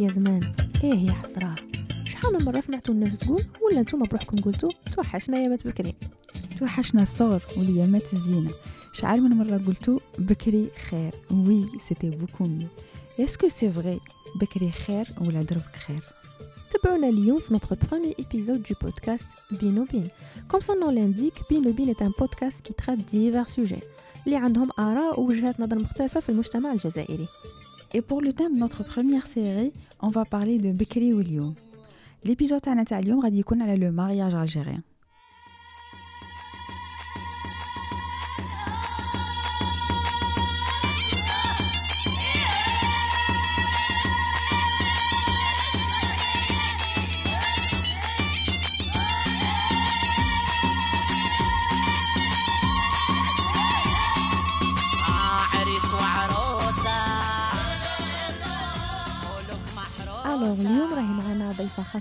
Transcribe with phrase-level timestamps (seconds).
[0.00, 0.52] يا زمان.
[0.84, 1.56] إيه يا حسراه
[2.04, 5.94] شحال من مرة سمعتوا الناس تقول ولا نتوما بروحكم قلتوا توحشنا يامات بكري.
[6.58, 8.50] توحشنا الصور واليامات الزينة.
[8.94, 12.68] شحال من مرة قلتوا بكري خير؟ oui c'était beaucoup mieux
[13.20, 14.00] est-ce que c'est vrai
[14.40, 16.02] بكري خير ولا دروك خير؟
[16.72, 20.06] تابعونا اليوم في notre premier épisode du podcast Bino Bin.
[20.48, 23.84] Comme son nom l'indique, Bin est un podcast qui traite divers sujets.
[24.26, 27.26] اللي عندهم آراء ووجهات نظر مختلفة في المجتمع الجزائري.
[27.96, 31.53] Et pour le thème de notre première série, on va parler de Bekri William.
[32.25, 34.88] L'épisode تاعنا تاع اليوم غادي يكون على le mariage algérien.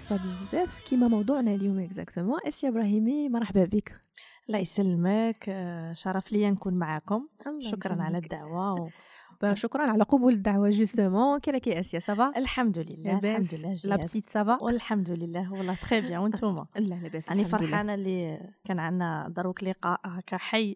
[0.09, 4.01] خاصة بزاف كيما موضوعنا اليوم exactement آسيا إبراهيمي مرحبا بك.
[4.47, 7.27] الله يسلمك آه، شرف ليا نكون معاكم.
[7.59, 8.17] شكرا على.
[8.17, 8.89] الدعوة
[9.43, 9.45] و...
[9.45, 13.75] bah شكرا على قبول الدعوة justement كي راكي آسيا ça va الحمد لله الحمد لله
[13.85, 13.95] لا.
[13.95, 17.45] بتيت ça va والحمد لله والله très bien وانتوما لا لاباس راني.
[17.45, 20.75] فرحانه اللي كان عندنا دروك لقاء هكا حي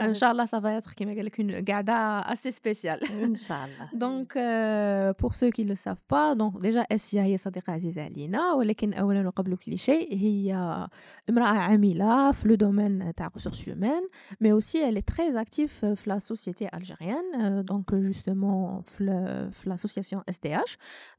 [0.00, 1.92] ان شاء الله ça va être كيما قال لك قعدة
[2.32, 4.32] assez spéciale ان شاء الله donc
[5.20, 9.26] بور سو كي لو ساف با دونك ديجا اسيا هي صديقة عزيزة علينا ولكن اولا
[9.26, 10.54] وقبل كل شيء هي
[11.30, 14.08] امرأة عاملة في لو دومين تاع ressources humaines
[14.44, 16.66] mais aussi elle est très active في la société
[16.97, 20.71] algérienne euh, donc justement في ال- في l'association SDH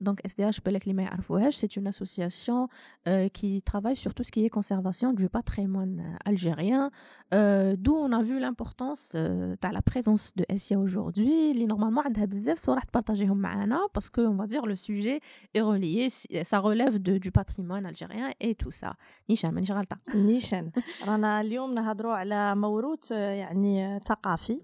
[0.08, 2.68] donc SDH بالك اللي ما يعرفوهاش c'est une association
[3.08, 6.90] euh, qui travaille sur tout ce qui est conservation du patrimoine euh, algérien
[7.34, 12.05] euh, d'où on a vu l'importance euh, تاع la présence de SIA aujourd'hui اللي normalement
[12.06, 15.20] عندها بزاف صور راح تبارطاجيهم معنا parce que on va dire le sujet
[15.56, 16.08] est relié
[16.50, 18.92] ça relève de, du patrimoine algérien et tout ça
[19.30, 20.70] نيشان مانيش غلطة نيشان
[21.06, 24.61] رانا اليوم نهضروا على موروث آه، يعني آه، ثقافي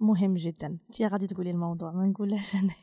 [0.00, 2.74] مهم جدا انت غادي تقولي الموضوع ما نقولهاش أنا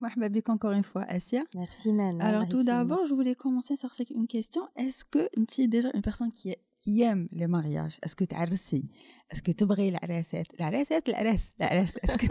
[0.00, 1.42] مرحبا بك encore une fois Asia.
[1.54, 4.62] ميرسي مان Alors tout d'abord, je voulais commencer sur une question.
[4.76, 8.34] Est-ce que tu es déjà une personne qui, qui aime les mariages Est-ce que tu
[8.34, 8.46] as
[9.30, 9.52] Est-ce que
[10.18, 12.00] recette, la recette, la recette.
[12.04, 12.26] Est-ce que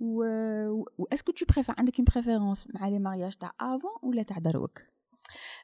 [0.00, 3.50] ou, euh, ou- ou est-ce que tu préfères عندك une préférence مع les mariages تاع
[3.60, 4.82] avant ولا تاع دروك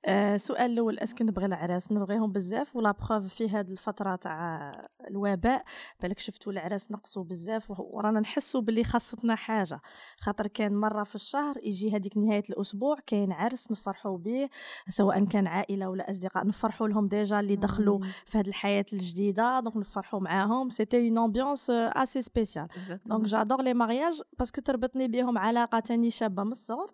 [0.05, 4.73] آه، السؤال الأول اسكو نبغي العراس؟ نبغيهم بزاف ولا بروف في هاد الفترة تاع
[5.09, 5.65] الوباء؟
[6.03, 9.81] بالك شفتوا العراس نقصوا بزاف ورانا نحسوا باللي خاصتنا حاجة.
[10.19, 14.49] خاطر كان مرة في الشهر يجي هذيك نهاية الأسبوع كاين عرس نفرحوا به
[14.89, 19.77] سواء كان عائلة ولا أصدقاء نفرحوا لهم déjà اللي دخلوا في هاد الحياة الجديدة donc
[19.77, 20.71] نفرحوا معاهم.
[20.71, 22.69] c'était une ambiance assez spéciale
[23.07, 26.91] donc j'adore les mariages parce que تربطني بهم علاقة تاني شابة من الصغر.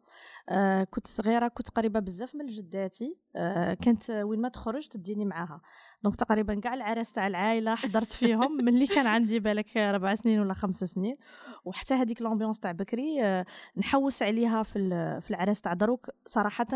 [0.48, 2.95] آه كنت صغيرة كنت قريبة بزاف من جداتي
[3.36, 5.60] آه كانت وين ما تخرج تديني معاها.
[6.02, 10.54] donc تقريبا كاع العراس تاع العائله حضرت فيهم ملي كان عندي بالك ربع سنين ولا
[10.54, 11.16] خمس سنين.
[11.64, 13.46] وحتى هذيك l'ambiance تاع بكري آه
[13.76, 14.78] نحوس عليها في
[15.20, 16.10] في العراس تاع دروك.
[16.26, 16.66] صراحة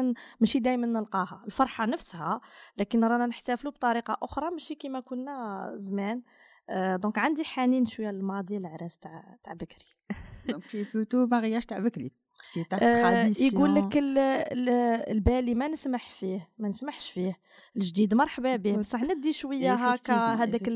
[0.40, 1.42] ماشي دائما نلقاها.
[1.46, 2.40] الفرحة نفسها
[2.78, 6.22] لكن رانا نحتفلوا بطريقة أخرى ماشي كيما كنا زمان.
[6.70, 9.84] آه donc عندي حنين شوية للماضي العراس تاع تاع بكري.
[10.50, 12.12] Est plutôt mariage تاع بكري.
[12.82, 14.68] آه، يقول لك ال- ال-
[15.10, 17.38] البالي ما نسمح فيه ما نسمحش فيه.
[17.76, 20.68] الجديد مرحبا به بصح ندي شوية هكا هذاك.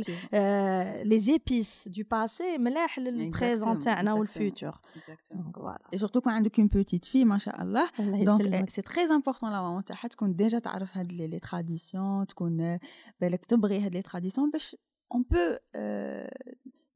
[1.06, 4.12] les épices du passé ملاح لل présent تاعنا.
[4.12, 4.72] وال futur
[5.94, 7.90] Et surtout quand عندك une petite fille ما شاء الله.
[8.24, 12.80] donc c'est très important la maman تاعها تكون déjà تعرف هاد les traditions تكون آه،
[13.20, 14.76] بالك تبغي هاد les traditions باش
[15.14, 15.38] un peu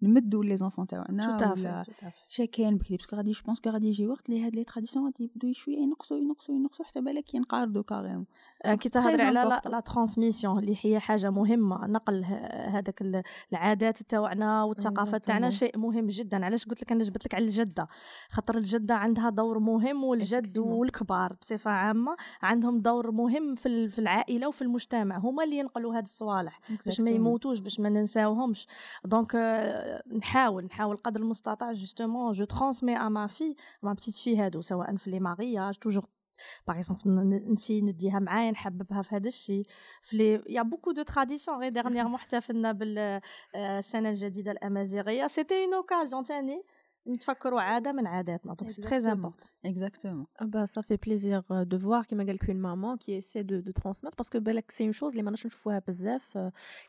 [0.03, 1.04] نمدوا les enfants تاعنا
[1.48, 1.84] ولا
[2.28, 2.97] شي كاين بكري.
[2.96, 5.53] parce que غادي je pense que غادي يجي وقت اللي هاد les traditions غادي يبداو
[5.53, 8.26] شوية ينقصوا ينقصوا ينقصوا حتى بالك ينقرضوا carrément
[8.64, 11.87] آه، كي تهضري على لا- ترانسميسيون اللي هي حاجة مهمة.
[11.87, 12.25] نقل
[12.69, 13.22] هذاك ال-
[13.52, 15.50] العادات تاعنا والثقافه تاعنا.
[15.50, 16.44] شيء مهم جدا.
[16.44, 17.88] علاش قلت لك أنا جبت لك على الجدة؟
[18.31, 20.58] خاطر الجدة عندها دور مهم والجد.
[20.58, 25.19] والكبار بصفة عامة عندهم دور مهم في في العائلة وفي المجتمع.
[25.19, 28.67] هما اللي ينقلوا هاد الصوالح باش ما يموتوش باش ما ننساوهمش.
[29.05, 29.37] donc
[30.17, 34.96] نحاول نحاول قدر المستطاع justement je transmets à ma fille ma petite fille هادو سواء
[34.96, 36.05] في les mariages toujours
[36.69, 39.67] par exemple نسيي نديها معايا نحببها في هذا الشيء.
[40.02, 45.26] في il y a beaucoup de traditions غير dernièrement احتفلنا بالسنه الجديدة الأمازيغية.
[45.26, 46.62] c'était une occasion تاني؟
[47.08, 50.26] نتفكروا عاده من عاداتنا donc c'est très important Exactement.
[50.43, 53.43] Ah bah, ça fait plaisir euh, de voir qu'il y a une maman qui essaie
[53.43, 56.26] de, de transmettre parce que ben, c'est une chose des fois بزاف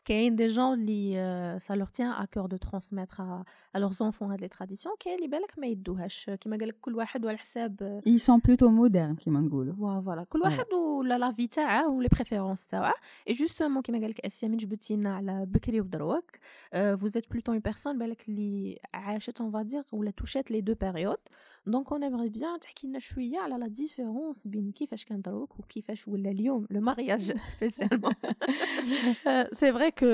[0.04, 3.30] qu'il y a des gens qui euh, ça leur tient à cœur de transmettre à,
[3.74, 7.24] à leurs enfants des traditions qui les بالك ما يدوهاش كما قال لك كل واحد
[7.24, 9.74] وعلى حساب Ils sont plutôt modernes كما نقولوا.
[9.74, 12.94] voilà كل واحد ولا la vie تاعه و les préférences تاعه
[13.28, 16.30] et justement كيما قال لك اسيا من جبتينا على بكري ودروك
[16.74, 20.74] vous êtes plutôt une personne بالك اللي عاشت on va dire ولا توشات les deux
[20.74, 21.28] périodes.
[21.66, 26.08] Donc on aimerait bien تحكي لنا شوية على la différence بين كيفاش كان دروك وكيفاش
[26.08, 28.12] ولا اليوم لو مارياج سبيسيالمون
[29.52, 30.06] سي فري كو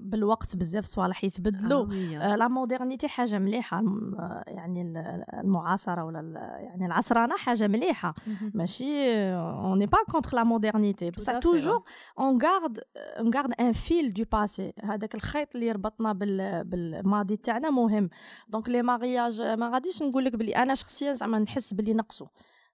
[0.00, 1.86] بالوقت بزاف صوالح يتبدلوا
[2.20, 4.16] آه la modernité حاجة مليحه الم-
[4.46, 8.14] يعني ال- المعاصره ولا ال- يعني العصرانه حاجة مليحه
[8.54, 11.82] ماشي on n'est pas contre la modernité بصح à fait, toujours
[12.18, 17.70] on garde on garde un fil du passé هذاك الخيط اللي يربطنا بال بالماضي تاعنا
[17.70, 18.10] مهم
[18.48, 22.26] donc les mariages ما غاديش نقول لك بلي أنا شخصيا زعما نحس بلي نقصوا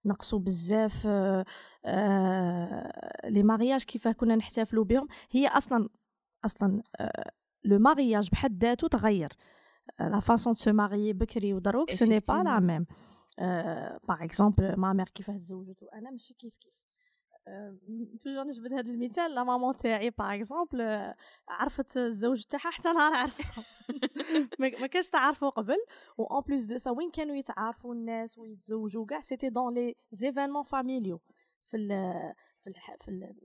[0.05, 1.45] نقصوا بزاف آه،
[1.85, 5.89] آه، les mariages كيف كنا نحتفلوا بهم هي أصلا
[6.45, 7.31] أصلا آه،
[7.65, 9.33] le mariage بحد ذاته تغير.
[10.01, 12.87] la façon de se marier بكري ودروك ce n'est pas la même.
[14.09, 16.73] par exemple ma mère كيفاه تزوجت وأنا ماشي كيف كيف.
[18.21, 21.13] toujours نجبد هذا المثال la maman تاعي par exemple
[21.49, 23.65] عرفت الزوج تاعها حتى نهار عرسها
[24.61, 25.77] ما كانش تعرفوا قبل
[26.19, 30.63] و en plus de ça وين كانوا يتعارفوا الناس ويتزوجوا؟ كاع c'était dans les événements
[30.63, 31.21] familiaux
[31.65, 31.89] في ال
[32.61, 33.37] في ال في ال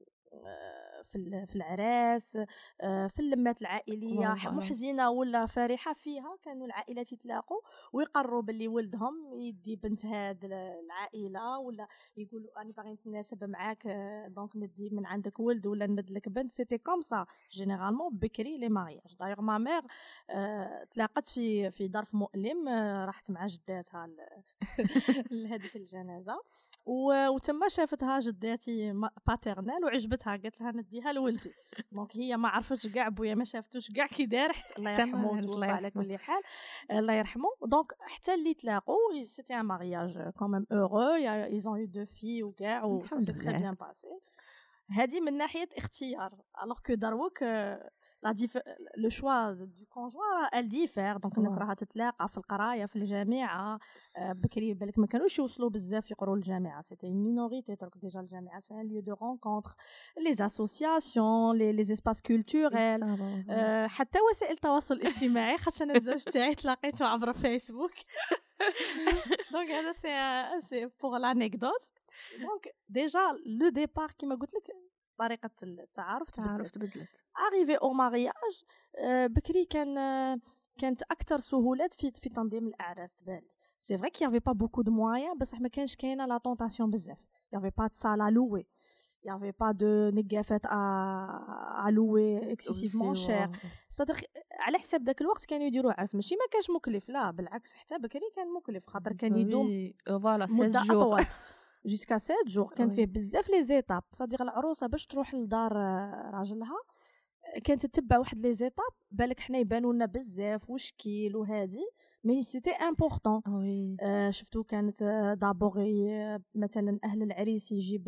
[1.12, 2.38] في في العراس
[2.82, 7.62] آه، في اللمات العائلية محزنه ولا فرحه فيها كانوا العائلات يتلاقوا
[7.94, 11.88] ويقرروا باللي ولدهم يدي بنت هاد العائلة ولا
[12.18, 16.52] يقولوا أنا باغي نتناسب معاك آه، donc ندي من عندك ولد ولا نمد لك بنت.
[16.52, 19.82] c'était comme ça généralement بكري les mariages d'ailleurs ma
[20.30, 24.10] آه، تلاقت في في ظرف مؤلم آه، راحت مع جداتها
[25.32, 26.42] لهذيك الجنازة.
[26.86, 28.94] وتما شافتها جداتي
[29.28, 30.36] paternelle وعجبتها.
[30.38, 31.54] قالت لها نديها لولدي.
[31.92, 35.56] donc هي ما عرفتش كاع بويا ما شافتوش كاع كي دار حتى الله يرحمه وتوفى
[35.56, 35.92] الله على.
[35.92, 36.44] كل حال.
[36.92, 37.50] الله يرحمه.
[37.66, 41.18] donc حتى اللي تلاقوا c'était un mariage quand même heureux
[41.48, 43.74] ils ont eu deux filles وكاع و très لله.
[43.74, 44.08] bien passé.
[44.92, 46.34] هذه من ناحية اختيار.
[46.64, 47.44] alors que دروك
[48.24, 48.58] la dif-
[48.98, 51.58] le choix de conjoint il diffère donc الناس.
[51.58, 53.80] راها تتلاقى في القراية في الجامعة.
[54.18, 56.82] آه، بكري بالك ما كانوش يوصلوا بزاف يقروا الجامعة.
[56.82, 59.76] c'était une minorité donc déjà الجامعة c'est un lieu de rencontre
[60.18, 63.00] les associations les les espaces culturels
[63.90, 65.58] حتى وسائل التواصل الاجتماعي.
[65.58, 67.92] خاطر أنا الزوج تاعي تلاقيته عبر فيسبوك
[69.52, 71.90] donc هذا c'est c'est pour l'anecdote
[72.40, 74.76] donc déjà le départ كيما قلت لك
[75.18, 76.76] طريقة التعارف تبدلت.
[76.76, 77.10] تبدلت.
[77.48, 78.64] arrivé au mariage
[79.06, 80.38] بكري كان آه،
[80.78, 83.42] كانت أكثر سهولات في في تنظيم الأعراس تبان.
[83.78, 86.92] c'est vrai qu'il y avait pas beaucoup de moyens بصح ما كانش كاينة la tentation
[86.92, 87.18] بزاف.
[87.54, 88.68] y avait pas de salles à louer
[89.24, 93.50] y avait pas de نقافات à louer excessivement chères
[93.90, 94.16] صدق
[94.60, 96.16] على حساب ذاك الوقت كانوا يديروا عرس.
[96.16, 100.70] ماشي ما كانش مكلف لا بالعكس حتى بكري كان مكلف خاطر كان يدوم voilà مدة
[100.70, 101.26] 7 جور أطول.
[101.86, 102.90] jusqu'à 7 جور كان.
[102.90, 104.04] فيه بزاف les étapes.
[104.12, 106.76] صديق العروسة باش تروح لدار آه، راجلها
[107.64, 108.86] كانت تتبع واحد les étapes.
[109.12, 111.86] بالك حنا يبانوا لنا بزاف وشكيل وهادي
[112.24, 113.42] mais c'était important
[114.02, 118.08] آه، شفتو كانت آه، d'abord ي- مثلا أهل العريس يجيب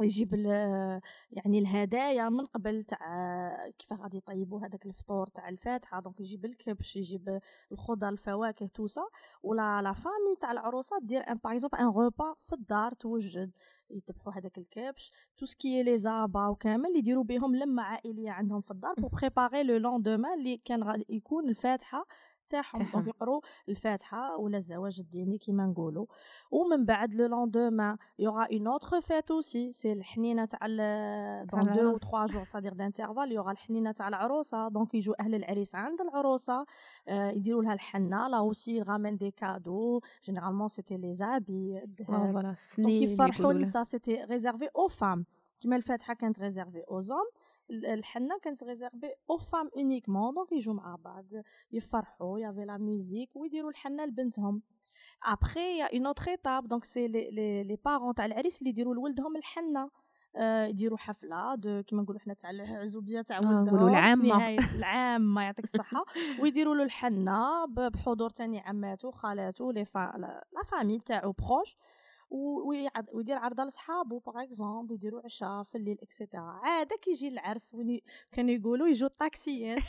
[0.00, 0.34] يجيب
[1.30, 6.00] يعني الهدايا من قبل تاع كيف غادي يطيبوا هذاك الفطور تاع الفاتحة.
[6.00, 7.40] donc يجيب الكبش يجيب
[7.72, 9.02] الخضر الفواكه tout ça
[9.42, 13.52] ولا la famille تاع العروسة دير un par exemple un repas في الدار توجد.
[13.90, 15.12] يذبحوا هذاك الكبش.
[15.36, 19.08] tout ce qui est les abats وكامل يديروا بهم لمة عائلية عندهم في الدار pour
[19.08, 22.06] préparer le lendemain اللي كان غادي يكون الفاتحة
[22.52, 22.86] تاعهم.
[22.92, 26.06] donc يقروا الفاتحة ولا الزواج الديني كيما نقولوا
[26.50, 31.60] ومن بعد le lendemain il y aura une autre fête aussi c'est الحنينه تاع donc
[31.60, 31.94] de العروس.
[31.94, 34.68] و 3 jours c'est-à-dire d'intervalle il y aura الحنينه تاع العروسة.
[34.68, 36.66] donc يجوا أهل العريس عند العروسة.
[37.08, 38.28] آه، يديروا لها الحنة.
[38.28, 43.52] là aussi ramènent des cadeaux généralement c'était les habits الذهب voilà donc يفرحوا.
[43.52, 45.26] النساء c'était réservé aux femmes
[45.60, 47.26] كيما الفاتحه كانت réservée aux hommes
[47.70, 51.24] الحنه كانت réservée aux femmes uniquement donc يجوا مع بعض
[51.72, 54.62] يفرحوا il y avait la musique ويديروا الحنه لبنتهم.
[55.26, 58.58] après il y a une autre étape donc c'est les les les parents تاع العريس
[58.58, 59.90] اللي يديروا لولدهم الحنه
[60.36, 63.88] آه، يديروا حفلة de كيما نقولوا حنا تاع العزوبية تاع آه، ولدهم.
[63.88, 64.28] العامة.
[64.28, 66.04] نهاية العامة يعطيك الصحة.
[66.40, 71.76] ويديروا له الحنه بحضور تاني عماته خالاته les fa- la famille تاعو proche
[72.32, 78.00] ويدير عرضه لصحابو par exemple يديروا عشاء في الليل et cetera عاده كيجي العرس وين
[78.32, 79.82] كانوا يقولوا يجوا الطاكسيات.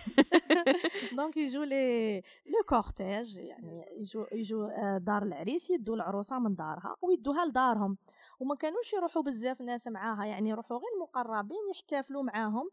[1.17, 7.45] donc يجوا les le cortège يعني يجوا يجوا دار العريس يدوا العروسة من دارها ويدوها
[7.45, 7.97] لدارهم.
[8.39, 12.69] وما كانوش يروحوا بزاف ناس معاها يعني يروحوا غير المقربين يحتفلوا معاهم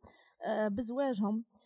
[0.68, 1.44] بزواجهم.
[1.56, 1.60] آه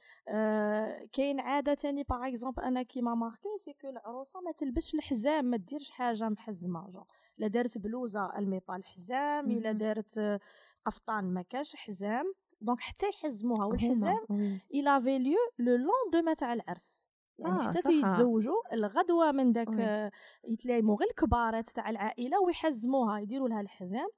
[1.12, 5.45] كاين عادة تاني par exemple أنا qui m'a marqué c'est que العروسة ما تلبسش الحزام
[5.45, 7.04] ما ديرش حاجة محزمة je
[7.38, 10.40] لا دارت بلوزة elle met pas الحزام الا دارت
[10.85, 12.35] قفطان ما كاش حزام.
[12.61, 14.26] donc حتى يحزموها والحزام
[14.75, 17.07] il avait lieu le lendemain تاع العرس.
[17.38, 20.11] يعني آه حتى يتزوجوا الغدوة من داك
[20.45, 24.09] يتلايموا غير الكبارات تاع العائلة ويحزموها يديروا لها الحزام.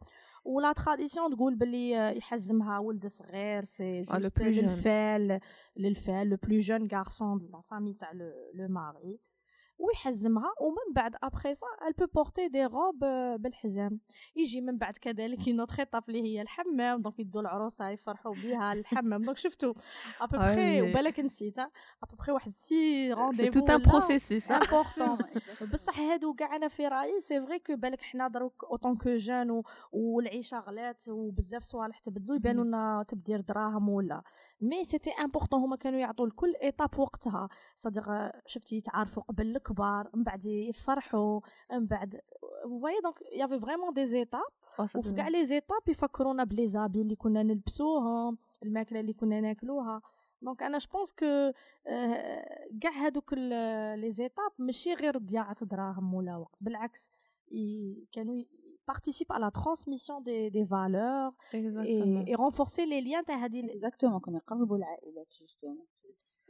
[0.46, 5.40] و la tradition تقول باللي يحزمها ولد صغير c'est juste للفال
[5.76, 8.12] للفال le plus jeune garçon de la famille تاع
[8.54, 9.18] le mari
[9.78, 12.98] ويحزمها ومن بعد après ça elle peut porter des robes
[13.38, 14.00] بالحزام.
[14.36, 18.72] يجي من بعد كذلك une autre étape اللي هي الحمام donc يدوا العروسة يفرحوا بها
[18.72, 19.24] الحمام.
[19.24, 19.74] donc شفتوا
[20.20, 21.58] ابوبخي وبالك نسيت
[22.02, 25.18] ابوبخي واحد c'est rendez-vous tout un processus important
[25.72, 29.16] بصح هادو كاع أنا في رأيي c'est vrai que بالك حنا دروك en tant que
[29.16, 34.22] jeunes والعيشة غلات وبزاف صوالح تبدلوا يبانوا لنا تبدير دراهم ولا.
[34.60, 37.48] mais c'était important هما كانوا يعطوا لكل étape وقتها.
[37.76, 41.40] صدق شفتي يتعارفوا قبل الكبار من بعد يفرحوا
[41.72, 42.20] من بعد
[42.64, 44.42] voyez donc il y avait vraiment des étapes
[44.96, 50.02] وفي كاع les étapes يفكرونا ب les habits اللي كنا نلبسوهم الماكلة اللي كنا ناكلوها.
[50.42, 51.52] donc أنا je pense que
[52.80, 57.12] كاع هادوك les étapes ماشي غير ضياعة دراهم ولا وقت بالعكس
[58.12, 58.44] كانوا
[58.92, 64.20] participe à la transmission des, des valeurs et, et renforcer les liens تاع هذه exactement
[64.24, 65.95] كانوا يقربوا العائلات justement.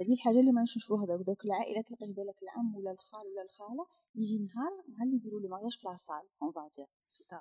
[0.01, 3.87] هذه الحاجة اللي ما نشوفوها دوك دوك العائلات تلقيه بالك العم ولا الخال ولا الخالة
[4.15, 6.87] يجي نهار نهار اللي يديروا le mariage في la salle on va dire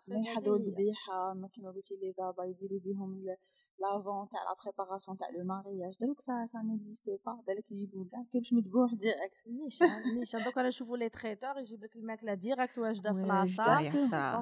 [0.08, 3.38] ما يحضروا الذبيحة ما كيما قلتي les abats يديروا بهم
[3.80, 8.24] l'avant تاع la préparation تاع le mariage دروك ça ça n'existe pas بالك يجيبوا كاع
[8.24, 13.14] كيفاش مذبوح direct نيشان نيشان دوك أنا نشوفوا les traiteurs يجيب لك الماكله direct واجده
[13.14, 13.90] في la salle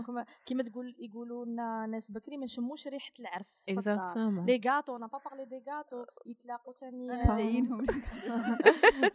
[0.05, 3.65] donc كيما تقول يقولوا لنا ناس بكري ما نشموش ريحه العرس
[4.45, 7.85] les gâteaux on a pas parlé des gâteaux يتلاقوا ثاني جايينهم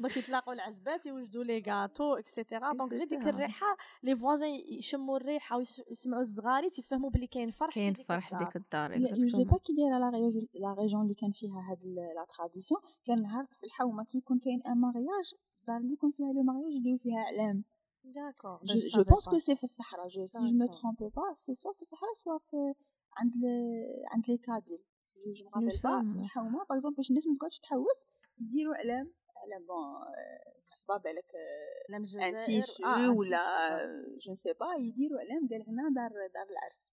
[0.00, 5.17] donc يتلاقوا العزبات يوجدوا les gâteaux et cetera donc غير ديك الريحه les voisins يشموا
[5.17, 9.73] الريحه ويسمعوا الزغاري تيفهموا بلي كاين فرح كاين فرح ديك الدار je sais pas كي
[9.73, 10.08] دايره
[10.55, 14.62] la région اللي كان فيها هاد la tradition كان نهار في الحومه كي يكون كاين
[14.62, 17.65] un mariage الدار اللي يكون فيها le mariage يديروا فيها اعلام
[18.05, 21.73] d'accord je pense que c'est في الصحراء je si je me trompe pas c'est soit
[21.73, 22.75] في الصحراء soit في
[23.17, 23.33] عند
[24.12, 27.37] عند les Kabyles je je me rappelle pas في الحومه par exemple باش الناس ما
[27.37, 28.05] تقعدش تحوس
[28.38, 29.85] يديروا اعلام اعلام bon
[30.71, 31.33] ça peut بالك
[32.21, 32.83] un tissu
[33.18, 33.38] ولا
[34.21, 36.92] je ne sais pas يديروا علام قال هنا دار دار العرس.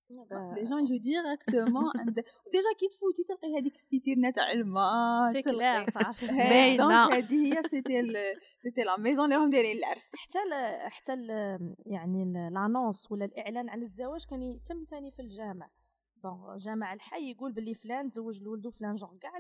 [0.55, 2.15] les gens يجو directement عند
[2.53, 5.85] déjà كي تفوتي تلقي هذيك ال citerne تاع الماء c'est clair
[6.21, 8.13] باينه donc هذه هي c'était
[8.59, 10.05] c'était la maison اللي راهم دايرين العرس.
[10.15, 10.39] حتى
[10.89, 11.13] حتى
[11.85, 15.69] يعني l'annonce ولا الإعلان عن الزواج كان يتم ثاني في الجامع.
[16.25, 19.31] donc جامع الحي يقول باللي فلان تزوج لولدو فلان جونغ كاع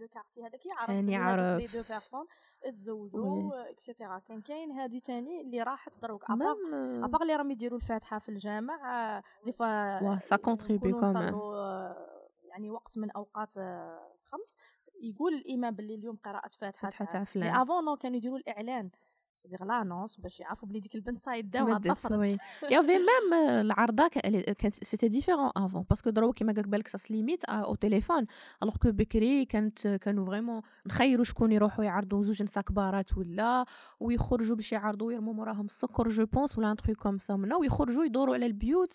[0.00, 2.26] le quartier هذاك يعرف كان يعرف les deux personnes
[2.62, 6.56] تزوجوا et cetera كان كاين هذه تاني اللي راحت دروك à part
[7.04, 11.32] à part اللي راهم يديروا الفاتحه في الجامع des fois ça contribue comment
[12.44, 13.54] يعني وقت من اوقات
[14.24, 14.56] خمس
[15.02, 18.90] يقول الامام باللي اليوم قراءه فاتحه تاع فلان avant non كانوا يديروا الاعلان
[19.38, 22.38] c'est-à-dire l'annonce باش يعرفوا بلي ديك البنت ça y est طفرت
[22.70, 24.08] il y avait même العرضه
[24.58, 28.26] كانت c'était différent avant parce que دروك كيما قالك بالك ça se limite au téléphone
[28.62, 33.64] alors que بكري كانت كانوا vraiment نخيروا شكون يروحوا يعرضوا زوج نساء كبارات ولا
[34.00, 38.04] ويخرجوا باش يعرضوا يرموا موراهم السكر je pense ولا un truc comme ça منا ويخرجوا
[38.04, 38.92] يدوروا على البيوت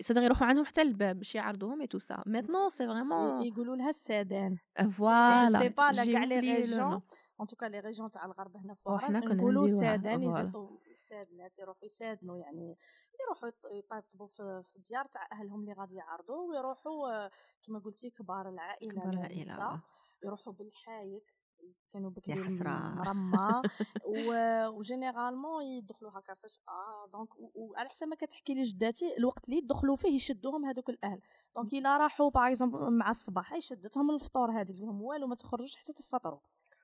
[0.00, 3.88] c'est-à-dire يروحوا عندهم حتى الباب باش يعرضوهم اي tout ça maintenant c'est vraiment يقولوا لها
[3.88, 4.56] السادان
[4.90, 7.00] voilà c'est pas لا كاع les régions
[7.42, 11.84] en tout cas les régions تاع الغرب هنا في وحنا نقولوا سادان يزيطوا السادنات يروحوا
[11.84, 12.76] يسادنوا يعني
[13.24, 17.28] يروحوا يطيبطبوا في, في الديار تاع أهلهم اللي غادي يعرضوا ويروحوا
[17.66, 19.82] كما قلتي كبار العائلة كبار العائلة
[20.24, 21.42] يروحوا بالحايك
[21.92, 23.62] كانوا بكري مرمى.
[24.76, 29.96] و généralement يدخلوا هكا فجاه donc وعلى حسب ما كتحكي لي جداتي الوقت اللي يدخلوا
[29.96, 31.20] فيه يشدوهم هذوك الأهل.
[31.56, 36.40] donc إلا راحوا par مع الصباح يشدتهم الفطور هذيك لهم والو ما تخرجوش حتى تفطروا.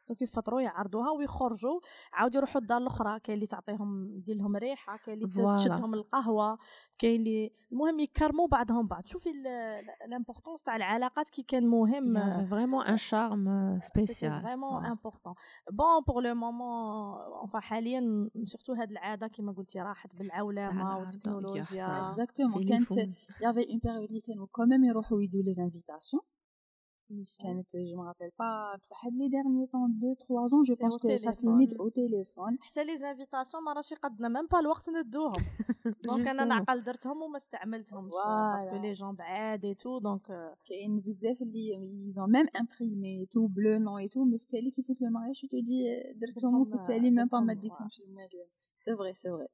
[0.08, 1.80] donc يفطروا يعرضوها ويخرجوا
[2.12, 5.56] عاود يروحوا الدار الأخرى كاين اللي تعطيهم دير لهم ريحة كاين اللي.
[5.56, 6.58] تشدهم القهوة
[6.98, 9.30] كاين اللي المهم يكرموا بعضهم بعض شوفي
[10.06, 15.34] ال importance تاع العلاقات كي كان مهم vraiment un charme spécial important.
[15.72, 22.12] Bon, pour le moment, enfin حاليا surtout هاد العادة كما قلتي راحت بالعولمة العادة والتكنولوجيا.
[22.12, 22.68] Exactement.
[22.68, 22.92] كانت
[23.42, 26.37] avait une période اللي كانوا même يروحوا يدوا les invitations.
[27.38, 30.80] كانت je me rappelle pas بصح هاد les derniers temps 2 3 ans je C'est
[30.82, 31.58] pense au que ça se téléphone.
[31.58, 32.56] limite au téléphone.
[32.60, 35.32] حتى les invitations ما راش يقدنا même pas الوقت ندوهم
[36.04, 36.46] donc أنا Justement.
[36.48, 38.80] نعقل درتهم وما استعملتهمش parce que Voilà.
[38.82, 41.74] les gens بعاد et tout donc كاين بزاف اللي
[42.10, 45.10] ils ont même imprimé tout bleu non et tout mais في التالي كي يفوت le
[45.10, 48.28] mariage tu te dis درتهم وفي درتهم- التالي même pas ما درتهم، ديتهمش للمال
[48.84, 49.48] c'est vrai c'est vrai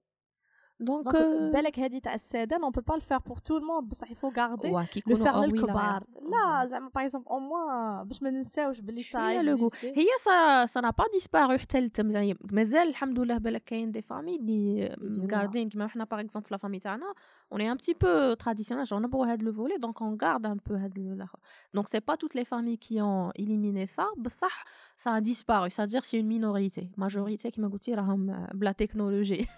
[0.80, 4.32] دونك دونك بالك هادي تاع السادة اون بو با الفير بور تو الموند بصح يفو
[4.38, 8.02] غاردي واه كي لو يكونوا فير أوي للكبار لا لا زعما باغ اكزومبل أو موا
[8.02, 9.84] باش ما ننساوش بلي سا شوية لو existe.
[9.84, 14.02] هي سا سا نا با ديسبارو حتى لتم زي مازال الحمد لله بالك كاين دي
[14.02, 15.26] فامي اللي يديروها.
[15.26, 17.14] مقاردين كيما حنا باغ اكزومبل في لا فامي تاعنا
[17.52, 20.60] اون اي ان بتي بو تراديسيونال جون نبغوا هاد لو فولي دونك اون غارد ان
[20.68, 21.38] بو هاد الآخر
[21.74, 24.64] دونك سي با توت لي فامي كي اون اليميني سا بصح
[24.96, 29.48] سا ديسبارو سا دير سي اون مينوريتي ماجوريتي كيما قلتي راهم بلا تكنولوجي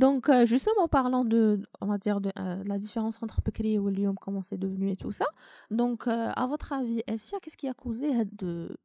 [0.00, 3.78] Donc, euh, justement, parlant de, on va dire, de euh, la différence entre Bekri et
[3.78, 5.26] William, comment c'est devenu et tout ça.
[5.70, 8.28] Donc, euh, à votre avis, est-ce qu'il y a qu'est-ce qui a causé had,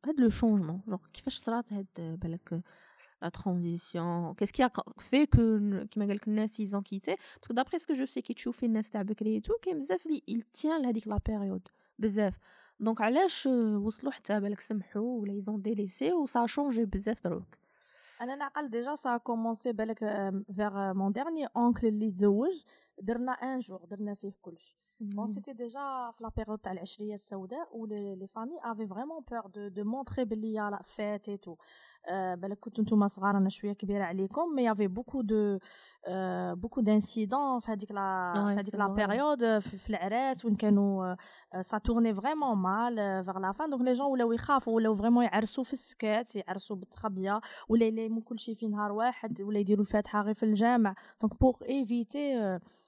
[0.07, 2.61] had le changement Genre, qui fait صرات had, euh, بالك, euh,
[3.21, 7.47] la transition Qu'est-ce qui a fait que, qui m'a dit que ils ont quitté Parce
[7.49, 10.05] que d'après ce que je sais, qui تشوف الناس تاع بكري et tout, كاين بزاف
[10.05, 11.69] اللي il tient لهذيك la période
[11.99, 12.33] بزاف.
[12.79, 16.79] Donc, علاش euh, وصلوا حتى بالك سمحوا ولا ils ont délaissé و ça a changé
[16.79, 17.57] بزاف دروك
[18.20, 19.98] أنا نعقل ديجا سا كومونسي بالك
[20.56, 22.62] فيغ مون ديرني اونكل اللي تزوج
[22.98, 27.76] درنا ان جور درنا فيه كلش بون سيتي ديجا في لا بيريود تاع العشريه السوداء
[27.76, 31.56] و لي فامي افي فريمون بور دو دو مونتري بلي يا لا فات اي تو
[32.12, 35.58] بالك كنتو نتوما صغار أنا شوية كبيرة عليكم مي يافي بوكو دو
[36.52, 38.88] beaucoup d'incidents في هذيك la في هذيك la.
[38.88, 41.14] période في العراس وين كانوا
[41.60, 45.64] ça tournait vraiment mal vers la fin donc les gens ولاو يخافوا ولاو vraiment يعرسوا
[45.64, 50.34] في السكات يعرسوا بالتخبيه ولا يلموا كل شيء في نهار واحد ولا يديروا الفاتحة غير
[50.34, 50.94] في الجامع.
[51.20, 52.36] donc pour éviter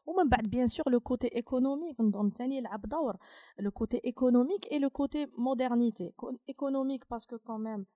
[0.07, 3.17] ومن بعد bien sûr le côté économique نظن ثاني يلعب دور.
[3.59, 6.13] le côté économique et le côté modernité
[6.49, 7.87] économique parce que quand même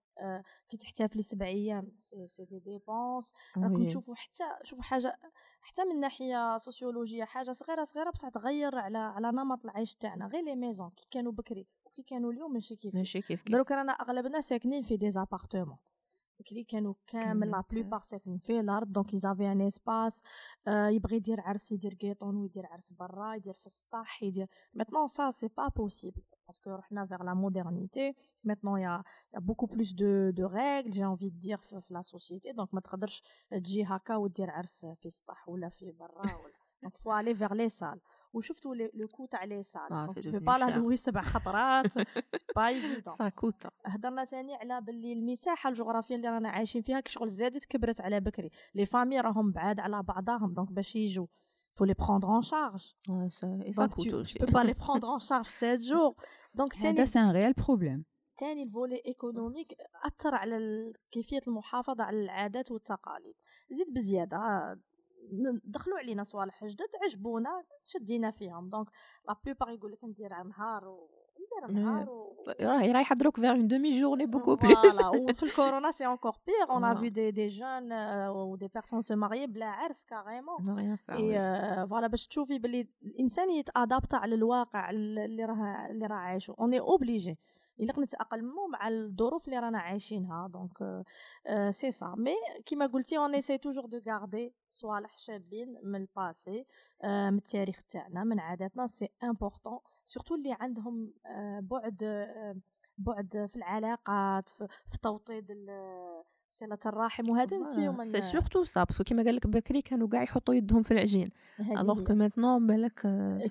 [0.68, 3.32] كي تحتفلي سبع أيام c'est c'est des dépenses.
[3.56, 3.86] راكم Oui.
[3.86, 5.18] تشوفوا حتى شوفوا حاجة
[5.60, 10.26] حتى من ناحية سوسيولوجية حاجة صغيرة صغيرة بصح تغير على على نمط العيش تاعنا.
[10.26, 12.94] غير les maisons كي كانوا بكري وكي كانوا اليوم ماشي كيف.
[12.94, 15.76] ماشي كيف دروك رانا أغلبنا ساكنين في des appartements
[16.40, 18.92] بكري كانوا كامل la plupart ساكنين في الأرض.
[18.92, 20.22] donc ils avaient un espace
[20.66, 24.46] يبغي يدير عرس يدير قيطون ويدير عرس برا يدير في السطح يدير.
[24.74, 28.14] maintenant ça c'est pas possible parce que رحنا vers la modernité.
[28.44, 29.02] Maintenant il y a,
[29.34, 30.92] y a beaucoup plus de, de règles.
[30.92, 32.52] J'ai envie de dire في la société.
[32.52, 36.52] Donc ما تقدرش تجي هكا ودير عرس في السطح ولا في برا ولا
[36.84, 38.00] donc faut aller vers les salles.
[38.32, 41.92] وشفتوا le coût تاع les salles donc c'est tu peux pas la louer سبع خطرات
[41.92, 42.04] c'est
[42.56, 43.68] pas évident ça coûte.
[43.86, 48.50] هضرنا تاني على باللي المساحه الجغرافيه اللي رانا عايشين فيها كشغل زادت كبرت على بكري.
[48.74, 50.54] les familles راهم بعاد على بعضهم.
[50.54, 51.26] donc باش يجوا.
[51.74, 52.94] Faut les prendre en charge.
[53.08, 54.34] Ouais, ça, et ça donc coûte tu, aussi.
[54.34, 56.14] tu peux pas les prendre en charge 7 jours.
[56.54, 58.02] Donc هذا تاني c'est un réel problème.
[58.36, 63.34] تاني ال volet économique اثر على كيفيه المحافظه على العادات والتقاليد
[63.70, 64.78] زيد بزياده
[65.64, 68.88] دخلوا علينا صوالح جدد عجبونا شدينا فيهم donc
[69.28, 71.21] la plupart يقول لك ندير نهار و
[71.68, 74.74] ندير نهار و راه رايح يحضروك vers une demi-journée beaucoup plus.
[74.92, 75.30] Voilà.
[75.30, 76.68] وفي الكورونا c'est encore pire.
[76.68, 77.00] On a Ouais.
[77.00, 80.60] vu des des jeunes euh, ou des personnes se marier بلا عرس carrément.
[80.68, 81.36] Ne rien faire, eh oui.
[81.38, 86.54] آه، voilà باش تشوفي باللي الانسان يت adapta على الواقع اللي راه اللي راه عايشه
[86.60, 87.38] on est obligé
[87.80, 91.04] الا نتاقلموا مع الظروف اللي رانا عايشينها donc
[91.70, 92.34] c'est ça mais
[92.66, 96.66] كيما قلتي on essaie toujours de garder صوالح شابين من ال passé
[97.02, 102.56] آه، من التاريخ تاعنا من عاداتنا c'est important surtout اللي عندهم آه، بعد آه،
[102.98, 104.68] بعد في العلاقات في,
[105.02, 109.46] توطيد ال- صلة الرحم وهذا نسيو من c'est surtout ça parce que كيما قال لك
[109.46, 111.30] بكري كانوا كاع يحطوا يدهم في العجين
[111.60, 112.04] alors.
[112.04, 113.00] que maintenant بالك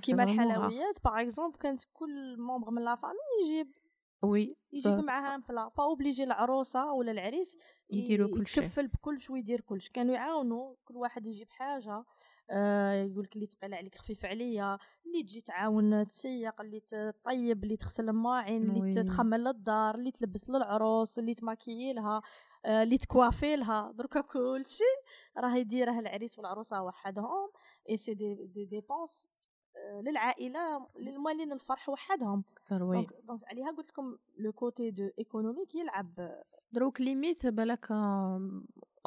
[0.03, 0.23] كيما.
[0.23, 3.71] الحلويات par exemple كانت كل membre من la famille يجيب
[4.23, 7.57] وي يجيب ف- معاها un plat pas obligé العروسة ولا العريس
[7.89, 8.63] يديروا كل شيء.
[8.63, 12.03] يتكفل بكل شيء ويدير كل شيء كانوا يعاونوا كل واحد يجيب حاجة
[12.49, 17.77] آه يقول لك اللي تقيل عليك خفيف عليا اللي تجي تعاون تسيق اللي تطيب اللي
[17.77, 19.03] تغسل الماعن اللي.
[19.03, 22.21] تخمل للدار اللي تلبس للعروس اللي ت maquiller لها
[22.65, 24.97] آه، اللي ت coiffer لها دركا كل شيء
[25.43, 27.51] راه يديره العريس والعروسة وحدهم
[27.89, 29.27] et c'est des des dépenses
[30.01, 32.43] للعائلة للموالين الفرح وحدهم.
[32.71, 36.31] oui donc عليها قلت لكم le côté de économique يلعب.
[36.73, 37.87] دروك limite بالك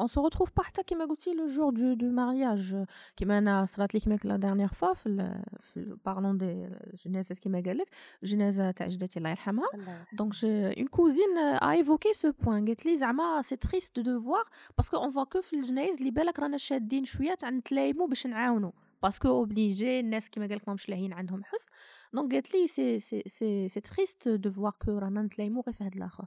[0.00, 2.84] on se retrouve pas حتى كيما قلتي le jour de de mariage
[3.16, 6.68] كيما أنا صرات لي كيما la dernière fois في في parlant des
[7.04, 7.88] جنازات كيما قال لك
[8.22, 9.68] جنازة تاع جدتي الله يرحمها.
[10.12, 14.44] donc une cousine a évoqué ce point قالت لي زعما c'est triste de voir
[14.76, 18.72] parce qu'on voit que في الجنايز اللي بالك رانا شادين شوية تاع نتلايمو باش نعاونو.
[19.04, 21.66] parce que obligé الناس كيما قالك ماهمش لاهين عندهم حس.
[22.12, 25.84] donc قالت لي c'est c'est c'est c'est triste de voir que رانا نتلايمو غير في
[25.84, 26.24] هاد الآخر.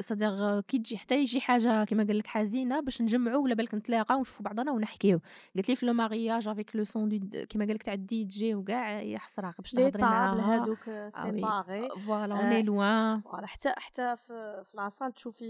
[0.00, 4.18] c'est-à-dire كي تجي حتى يجي حاجة كيما قال لك حزينة باش نجمعوا ولا بالك نتلاقاو
[4.18, 5.20] ونشوفوا بعضنا ونحكيو.
[5.56, 8.54] قالت لي في le mariage avec le son de كيما قال لك تاع الدي جي
[8.54, 10.62] وكاع يا حسره باش تهضري معاها.
[10.62, 15.44] هذوك c'est pareil voilà on est loin voilà حتى حتى في, في la salle تشوفي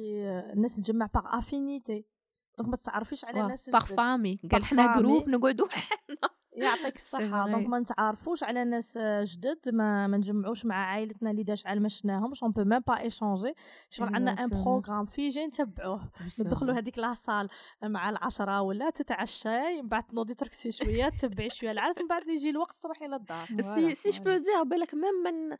[0.53, 2.05] الناس تجمع par affinité
[2.59, 6.31] donc ما تعرفيش على الناس par famille قال حنا groupe نقعدوا حنا.
[6.55, 7.51] يعطيك الصحة.
[7.51, 11.89] donc ما نتعارفوش على ناس جدد ما, ما نجمعوش مع عائلتنا اللي داش على ما
[11.89, 13.55] شفناهمش on peut même pas échanger
[13.91, 16.11] شغل عندنا un programme figé نتبعوه.
[16.41, 17.49] ندخلوا هذيك la salle
[17.83, 22.51] مع العشرة ولا تتعشاي من بعد تنوضي تركسي شوية تبعي شوية العرس من بعد يجي
[22.51, 23.47] الوقت تروحي للدار.
[23.61, 25.57] سي سي جو بو دير بالك même من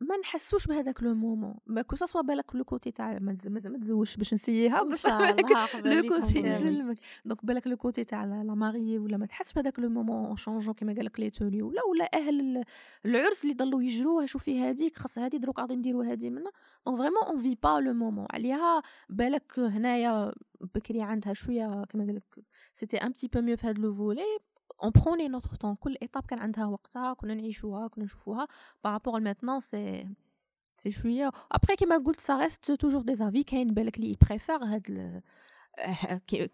[0.00, 1.54] ما نحسوش بهذاك لو مومون.
[1.66, 6.08] ما كو سوا بالك لو كوتي تاع ما تزوجش باش نسييها إن شاء الله لو
[6.08, 10.36] كوتي نسلمك دونك بالك لو كوتي تاع لا ماري ولا ما تحسش بهذاك لو مومون
[10.36, 12.64] شونجون كيما قال لك لي تولي ولا ولا أهل
[13.06, 16.50] العرس اللي ضلوا يجروها شوفي هذيك خاص هذه دروك غادي نديروا هذه منا
[16.86, 22.14] دونك فريمون اون في با لو مومون عليها بالك هنايا بكري عندها شوية كما قال
[22.14, 24.38] لك سيتي ان بتي بو ميو في هذا لو فولي
[24.80, 25.76] on prenait notre temps.
[25.80, 28.46] كل étape كان عندها وقتها كنا نعيشوها كنا نشوفوها
[28.86, 30.06] par rapport à maintenant c'est
[30.82, 33.44] c'est شوية après كيما قلت ça reste toujours des avis.
[33.44, 35.22] كاين بالك اللي ي préfère هاد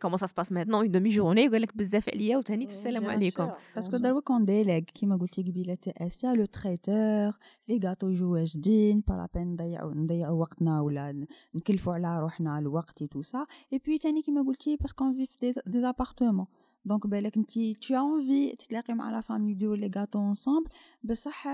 [0.02, 3.88] comment ça se passe maintenant en demi-journée يقول لك بزاف عليا وثاني السلام عليكم parce
[3.88, 9.28] que دروك on délègue كيما قلتي قبيله اسيا le traiteur les gâteaux يجوا واجدين pas
[9.34, 14.42] besoin نضيعوا نضيعوا وقتنا ولا نكلفوا على روحنا الوقت tout ça et puis ثاني كيما
[14.42, 16.46] قلتي parce qu'on vit des appartements
[16.84, 20.70] donc بالك انت t'as envie تتلاقي مع la famille ديروا les gâteaux ensemble
[21.04, 21.46] بصح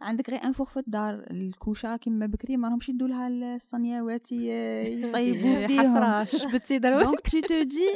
[0.00, 5.54] عندك غير un four في الدار الكوشة كيما بكري ما راهمش يدوا لها الصنياوات يطيبوا
[5.66, 5.96] فيهم.
[6.24, 7.86] حسرة شبتي دروك donc tu te dis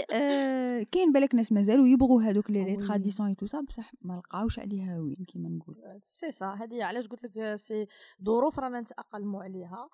[0.92, 4.98] كاين بالك ناس مازالوا يبغوا هذوك les traditions et tout ça بصح ما لقاوش عليها
[5.00, 5.76] وين كيما نقول.
[6.02, 7.86] سي سا هذه علاش قلت لك c'est
[8.24, 9.88] ظروف رانا نتأقلموا عليها.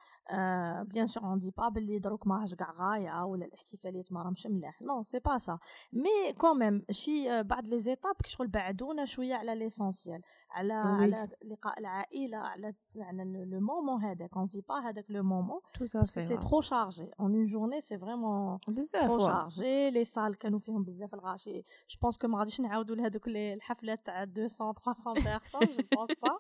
[0.85, 4.83] bien sûr on dit pas باللي دروك ماهاش كاع غاية ولا الاحتفاليات ما راهمش ملاح.
[4.83, 5.59] non c'est pas ça
[5.93, 11.79] mais quand même شي بعض les étapes شغل بعدونا شوية على l'essentiel على على لقاء
[11.79, 15.61] العائلة على على le moment هذاك on vit pas هذاك le moment
[15.95, 18.59] parce que c'est trop chargé en en journée c'est vraiment
[18.93, 23.29] trop chargé les salles كانوا فيهم بزاف الغاشي je pense que ما غاديش نعاودوا لهذوك
[23.29, 26.39] الحفلات تاع 200 300 personnes je pense pas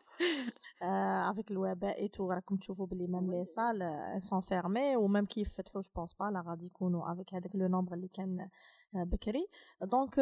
[1.30, 5.40] avec الوباء et tout راكم تشوفوا بلي même les salles sont fermées و même كي
[5.40, 8.48] يفتحوا je pense pas là غادي يكونوا avec هذاك le nombre اللي كان
[8.92, 9.46] بكري
[9.82, 10.14] donc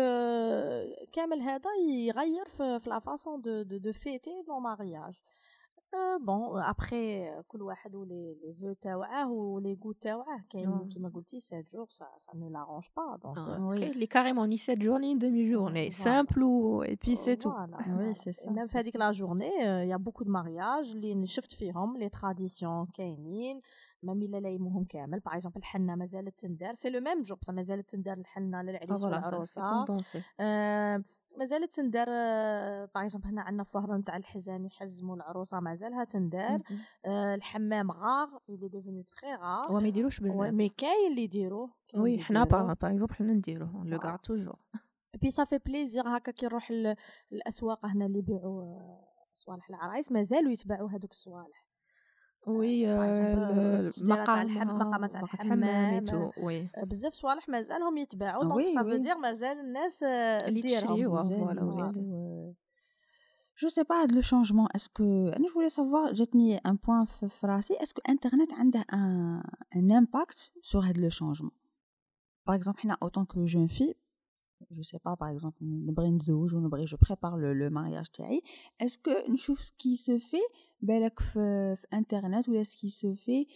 [1.13, 5.15] كامل هذا يغير في, في la façon de de, de fêter d'un mariage
[6.21, 11.41] bon après كل واحد ولي لي فو تاوعه و les goûts تاوعه كاين كيما قلتي
[11.41, 15.91] 7 jours ça ça nous l'arrange pas donc les carrément ni 7 jours ni demi-journée
[15.91, 17.53] simple و et puis c'est tout
[17.99, 19.47] oui c'est ça même في هذيك la journée
[19.91, 23.61] y a beaucoup de mariages اللي شفت فيهم les traditions كاينين
[24.15, 25.21] même إلا لايموهم كامل.
[25.21, 26.75] par exemple الحنة مازالت تندار.
[26.75, 29.87] c'est le même jour مازالت تندار الحنة للعريس والعروسه
[31.39, 32.07] مازالت تندار
[32.95, 36.61] par exemple هنا عندنا في وهران تاع الحزام يحزموا العروسة مازالها تندار.
[37.07, 41.71] الحمام rare il est devenu très rare هو ما يديروش بزاف mais كاين اللي يديروه
[41.95, 44.59] oui حنا par exemple حنا نديروه le rare toujours
[45.21, 46.71] ben ça fait plaisir هكا كي نروح
[47.33, 48.99] الأسواق هنا اللي يبيعوا
[49.33, 50.13] صوالح العرايس.
[50.13, 51.66] مازالوا يتباعوا هذوك الصوالح.
[52.47, 52.87] oui
[54.03, 56.05] مقام مقامات تاع الحمام
[56.43, 56.69] oui.
[56.83, 58.43] بزاف صوالح مازالهم يتباعوا.
[58.43, 62.05] donc ça veut dire مازال الناس اللي تشريوها voilà
[63.63, 67.47] je sais pas هاد le changement est-ce que أنا je savoir جاتني un point في
[67.47, 67.75] راسي.
[67.83, 68.85] est-ce que internet عنده
[69.77, 71.51] un impact sur هاد le changement
[72.47, 73.95] par exemple حنا en tant que jeunes filles
[74.71, 78.43] je sais pas par exemple نبغي نتزوج ونبغي je prépare le mariage تاعي
[78.81, 80.37] est-ce que نشوف ce qui se fait
[80.81, 83.47] بالك في, في انترنت ولا ce qui se fait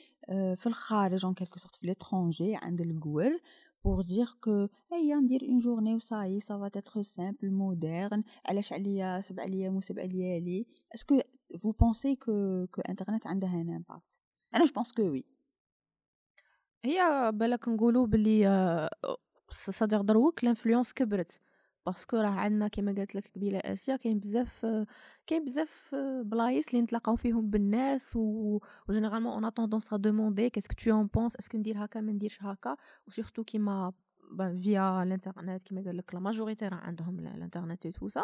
[0.56, 3.40] في الخارج en quelque sorte في l'étranger عند القور
[3.82, 9.20] pour dire que هيا ندير une journée وصاي سا va être simple moderne علاش عليا
[9.20, 11.20] سبع أيام وسبع ليالي est-ce que
[11.54, 14.16] vous pensez que que internet عندها un impact
[14.54, 15.24] أنا je pense que oui
[16.84, 18.46] هي بالك نقولوا بلي
[19.52, 21.40] صديق دروك ال influence كبرت.
[21.86, 24.66] parce que راه عندنا كيما قالت لك قبيلة آسيا كاين بزاف
[25.26, 28.58] كاين بزاف بلايص اللي نتلاقاو فيهم بالناس و
[28.90, 32.00] généralement on a tendance à demander qu'est-ce que tu en penses est-ce que ندير هكا
[32.00, 32.76] ما نديرش هكا.
[33.08, 33.92] و surtout كيما
[34.62, 38.22] via ال internet كيما قال لك la majorité راه عندهم ال internet tout ça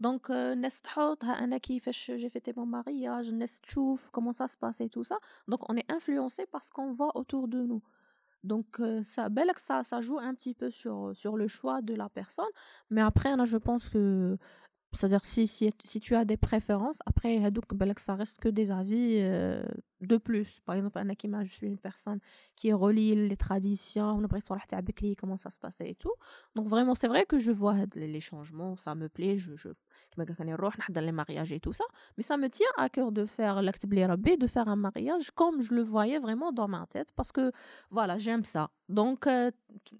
[0.00, 4.55] donc الناس تحط ها أنا كيفاش j'ai fêté mon mariage الناس تشوف comment ça se
[4.55, 7.80] passait tout ça دونك اون اي انفلونسي باسكو فا اوتور دو نو
[8.44, 12.08] Donc, ça, ben, ça, ça joue un petit peu sur, sur le choix de la
[12.08, 12.46] personne.
[12.90, 14.38] Mais après, là, je pense que
[14.92, 17.38] c'est-à-dire si, si, si tu as des préférences, après,
[17.74, 19.20] ben, ça reste que des avis
[20.00, 20.60] de plus.
[20.64, 20.98] Par exemple,
[21.44, 22.20] je suis une personne
[22.56, 24.20] qui relie les traditions,
[25.18, 26.12] comment ça se passait et tout.
[26.54, 29.68] Donc vraiment, c'est vrai que je vois les changements, ça me plaît, je, je
[31.08, 31.84] les mariages et tout ça.
[32.16, 35.74] Mais ça me tient à cœur de faire l'acte de faire un mariage comme je
[35.74, 37.52] le voyais vraiment dans ma tête parce que
[37.90, 38.70] voilà, j'aime ça.
[38.88, 39.50] Donc, euh,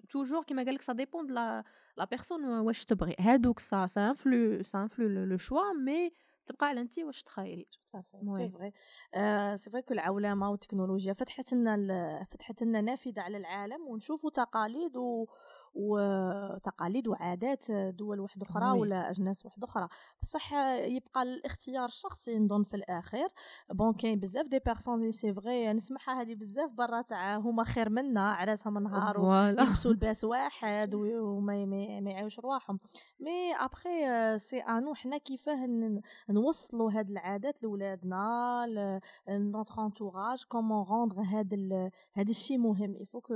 [0.07, 1.63] toujours, que ça dépend de la,
[1.97, 6.11] la personne واش تبغي هادوك ça ça influe ça influe le, le choix mais
[6.49, 7.67] تبقى على انت واش تخيلي
[8.29, 8.73] سي فري
[9.55, 15.25] سي فري كو العولمه والتكنولوجيا فتحت لنا فتحت لنا نافذه على العالم ونشوفوا تقاليد و
[15.73, 18.79] وتقاليد وعادات دول واحدة أخرى oui.
[18.79, 19.87] ولا أجناس واحدة أخرى.
[20.21, 23.27] بصح يبقى الاختيار الشخصي نظن في الاخير
[23.69, 27.89] bon كاين بزاف des personnes لي c'est vrai نسمعها هذه بزاف برا تاع هما خير
[27.89, 31.65] منا عراسهم نهار ويلبسوا لباس واحد وما
[32.01, 32.79] ما يعيوش رواحهم.
[33.25, 33.89] mais après
[34.39, 35.67] c'est انو حنا كيفاه
[36.29, 41.53] نوصلوا هاد العادات لولادنا notre entourage comment rendre هاد
[42.15, 42.95] هاد الشيء مهم.
[42.95, 43.33] يفوك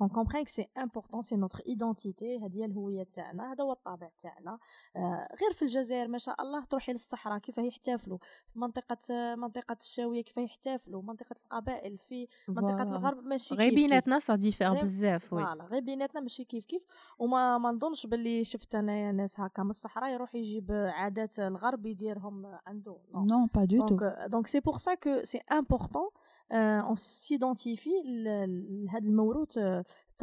[0.00, 4.58] qu'on comprenne que c'est important c'est notre identité هذه الهويه تاعنا هذا هو الطابع تاعنا.
[4.96, 8.18] آه غير في الجزائر ما شاء الله تروحي للصحراء كيف يحتفلوا
[8.52, 14.34] في منطقة منطقة الشاوية كيف يحتفلوا منطقة القبائل في منطقة الغرب ماشي غير بيناتنا ça
[14.34, 16.82] diffère بزاف voilà غير بيناتنا ماشي كيف كيف.
[17.18, 22.58] وما ما نظنش باللي شفت انايا ناس هكا من الصحراء يروح يجيب عادات الغرب يديرهم
[22.66, 26.10] عنده non pas du tout donc c'est pour ça que c'est important
[26.51, 29.59] اون سيدونتيفي لهذا الموروث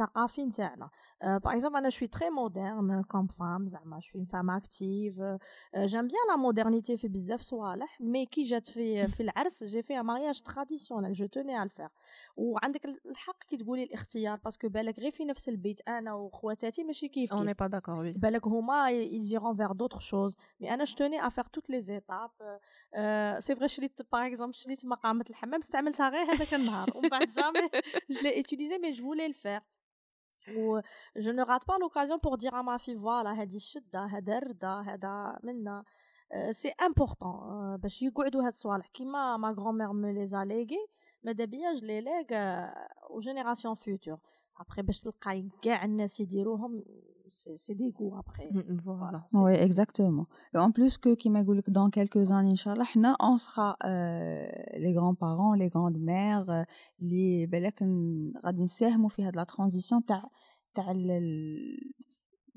[0.00, 0.90] الثقافي نتاعنا
[1.22, 5.20] par exemple أنا je suis très moderne comme femme زعما je suis femme active
[5.76, 10.02] j'aime bien la modernité في بزاف صوالح mais كي جات في في العرس j'ai fait
[10.02, 11.88] mariage traditionnel je tenais à le faire
[12.36, 17.08] وعندك الحق كي تقولي الاختيار parce que بالك غير في نفس البيت أنا وخواتاتي ماشي
[17.08, 17.38] كيف كيف.
[17.38, 21.26] on n'est pas d'accord بالك هما ils iront faire d'autres choses mais أنا je tenais
[21.26, 22.30] à faire toutes les étapes
[23.38, 26.88] c'est vrai شريت par exemple شريت مقامه الحمام استعملتها غير هذاك النهار.
[26.96, 27.70] ومن بعد jamais
[28.10, 29.60] je l'ai utilisé mais je voulais le faire
[30.56, 30.80] et
[31.16, 34.80] je ne rate pas l'occasion pour dire à ma fille voilà هادي الشده هذا الرده
[34.80, 35.84] هذا منا
[36.50, 40.86] c'est important باش يقعدوا هاد الصوالح كيما ma grand-mère me les a légués
[41.22, 44.18] ماذا بيا je les lègue aux générations futures
[44.60, 46.84] après باش تلقاي كاع الناس يديروهم
[47.28, 48.48] c'est des goûts après.
[48.84, 49.26] Voilà.
[49.32, 50.26] Oui, exactement.
[50.54, 53.38] Et en plus que, qui m'a dit que dans quelques années, إن شاء الله, on
[53.38, 54.46] sera euh,
[54.84, 56.66] les grands-parents, les grandes-mères,
[57.00, 57.82] les بالك
[58.44, 60.30] غادي نساهموا في هذه la transition تاع
[60.74, 60.92] تاع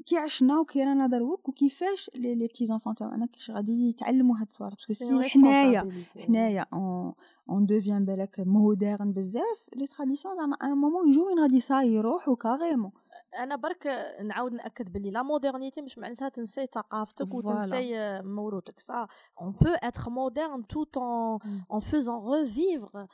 [0.05, 4.86] كي عشنا وكي رانا دروك وكيفاش les petits-enfants تاعنا كيفاش غادي يتعلموا هاد الصوالح parce
[4.86, 5.89] que si حنايا
[6.27, 7.13] حنايا on
[7.49, 12.35] on devient بالك moderne بزاف les traditions زعما un moment يجو وين غادي صاي يروحوا
[12.35, 12.91] carrément
[13.37, 13.87] أنا برك
[14.23, 19.07] نعاود نأكد بلي la modernité مش معناتها تنسي ثقافتك وتنسي موروثك سا
[19.41, 21.39] on peut être moderne tout en
[21.71, 23.07] en faisant revivre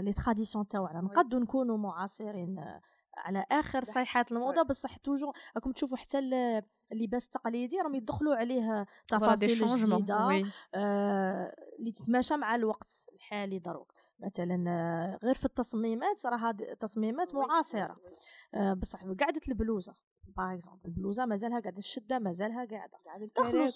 [0.00, 2.64] les traditions تاعنا نقدو نكونوا معاصرين
[3.16, 6.18] على آخر صيحات الموضه بصح toujours راكم تشوفوا حتى
[6.92, 9.48] اللباس التقليدي راهم يدخلوا عليه تفاصيل
[9.98, 10.14] جديدة
[10.74, 13.92] آه اللي تتماشى مع الوقت الحالي دروك.
[14.22, 17.96] مثلا آه، غير في التصميمات هذه تصميمات معاصرة.
[18.54, 19.94] آه بصح قعدت البلوزة
[20.36, 22.98] par exemple البلوزة مازالها قاعدة الشدة مازالها قاعدة.
[23.36, 23.66] دخلوا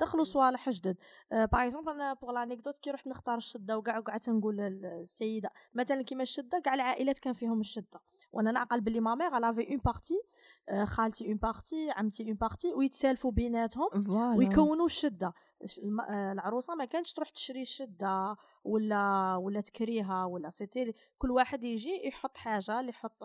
[0.00, 0.96] دخلوا صوالح جدد.
[1.30, 6.22] par exemple أنا pour l'anecdote كي رحت نختار الشدة وكاع وقعدت نقول للسيده مثلا كيما
[6.22, 8.00] الشدة كاع العائلات كان فيهم الشدة.
[8.32, 10.22] وأنا نعقل بلي ma mère l'avait une partie
[10.84, 13.88] خالتي une partie عمتي une partie ويتسالفوا بيناتهم
[14.38, 15.32] ويكونوا الشدة.
[16.10, 22.36] العروسة ما كانش تروح تشري الشده ولا ولا تكريها ولا c'était كل واحد يجي يحط
[22.36, 23.24] حاجة اللي يحط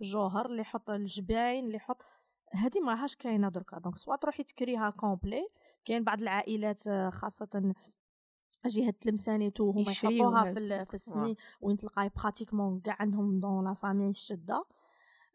[0.00, 2.04] جوهر اللي يحط الجباين اللي يحط
[2.52, 3.78] هذه ما هاش كاينة دركا.
[3.78, 5.48] donc soit تروحي تكريها complète.
[5.84, 7.74] كاين بعض العائلات خاصة
[8.66, 13.74] جهة تلمساني تو هما يحطوها في في السني وين تلقاي pratiquement كاع عندهم dans la
[13.74, 14.64] famille الشدة.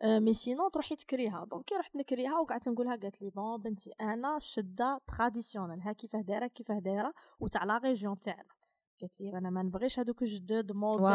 [0.04, 4.40] mais sinon تروحي تكريها donc كي رحت نكريها وقعدت نقولها قالت لي bon بنتي أنا
[4.40, 8.56] شدة traditionnelle ها كيفاه دايرة كيفاه دايرة وتاع la région تاعنا
[9.02, 11.06] قالت لي أنا ما نبغيش هذوك الجدد modernes.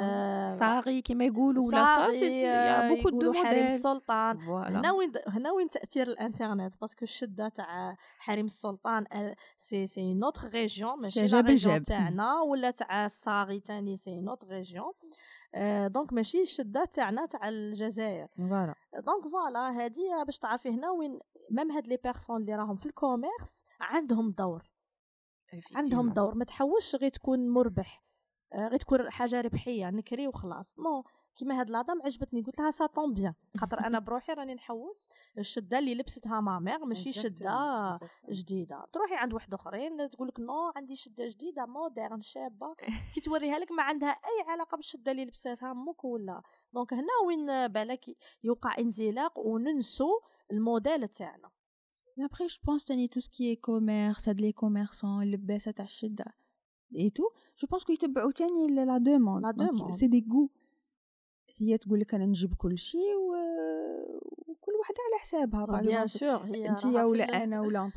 [0.00, 3.64] آه، Sari كيما يقولوا ولا صاغي، آه، de يقولوا حريم.
[3.64, 4.92] السلطان هنا.
[4.92, 10.24] وين هنا وين تأثير الإنترنت parce que الشدة تاع حريم السلطان آه، c'est c'est une
[10.24, 11.82] autre région ماشي la région.
[11.82, 14.92] تاعنا ولا تاع الصاغي تاني c'est une autre région
[15.86, 18.28] donc ماشي الشده تاعنا تاع الجزائر.
[18.36, 18.74] voilà.
[18.94, 21.18] donc voilà هادي باش تعرفي هنا وين
[21.50, 24.70] même هاد les personnes اللي راهم في ال commerce عندهم دور.
[25.74, 28.02] عندهم دور ما تحوش غير تكون مربح
[28.52, 30.78] آه، غير تكون حاجة ربحية نكري وخلاص.
[30.78, 31.04] non
[31.36, 35.08] كيما هاد la dame عجبتني قلت لها ça tombe bien خاطر أنا بروحي راني نحوس
[35.38, 37.96] الشدة اللي لبستها ma mère ماشي شدة
[38.30, 38.84] جديدة.
[38.92, 42.74] تروحي عند واحد آخرين تقول لك non عندي شدة جديدة moderne شابة.
[43.14, 46.42] كي توريها لك ما عندها أي علاقة بالشدة اللي لبستها أمك ولا.
[46.72, 50.20] donc هنا وين بالك يوقع انزلاق وننسوا
[50.52, 51.50] الموديل تاعنا.
[52.18, 56.24] Que tout ce qui est commerce, c'est les commerçants, le baisse à الشدة
[56.94, 59.42] et tout, je pense qu'ils تاني la demande.
[59.42, 60.48] La Donc, demande.
[61.58, 63.34] هي تقول لك أنا نجيب كل شيء و...
[64.48, 65.64] وكل واحدة على حسابها.
[65.64, 65.80] باغ
[66.70, 67.90] انت ولا أنا ولا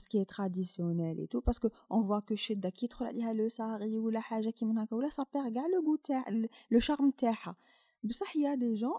[0.00, 3.32] ce qui est traditionnel et tout parce que on voit que الشدة كي يدخل عليها
[3.32, 6.24] لو ساري ولا حاجة كي من هكا ولا ça perd كاع لو goût تاع
[6.70, 7.56] لو شارم تاعها
[8.04, 8.98] بصح يا دي جون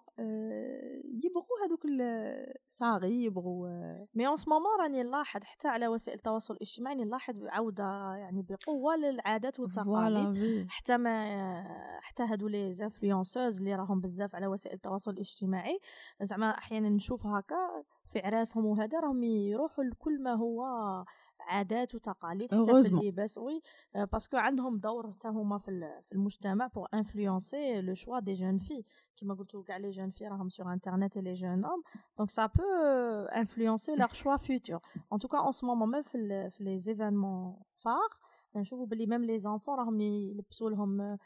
[1.23, 3.67] يبغوا هذوك الصاغي يبغوا
[4.15, 8.95] mais en ce moment راني نلاحظ حتى على وسائل التواصل الاجتماعي نلاحظ عوده يعني بقوة
[8.95, 10.67] للعادات والتقاليد.
[10.69, 15.79] حتى ما حتى هادو les influenceuses اللي راهم بزاف على وسائل التواصل الاجتماعي
[16.21, 20.63] زعما أحيانا نشوف هكا في عراسهم وهذا راهم يروحوا لكل ما هو
[21.47, 22.89] عادات وتقاليد حتى في.
[22.89, 23.61] اللباس oui
[23.95, 28.33] آه، parce que عندهم دور حتى هما في في المجتمع pour influencer le choix des
[28.33, 28.83] jeunes في
[29.17, 31.83] كيما قلتو كاع les jeunes في راهم sur internet les jeunes hommes
[32.17, 32.63] donc ça peut
[33.35, 34.79] influencer leur choix futur
[35.13, 38.09] en tout cas en ce moment même في في les événements phares
[38.55, 41.19] نشوفوا بلي même les enfants راهم يلبسوا لهم آه،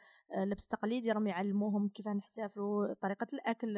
[0.46, 3.78] لبس تقليدي راهم يعلموهم كيف نحتفلوا طريقة الأكل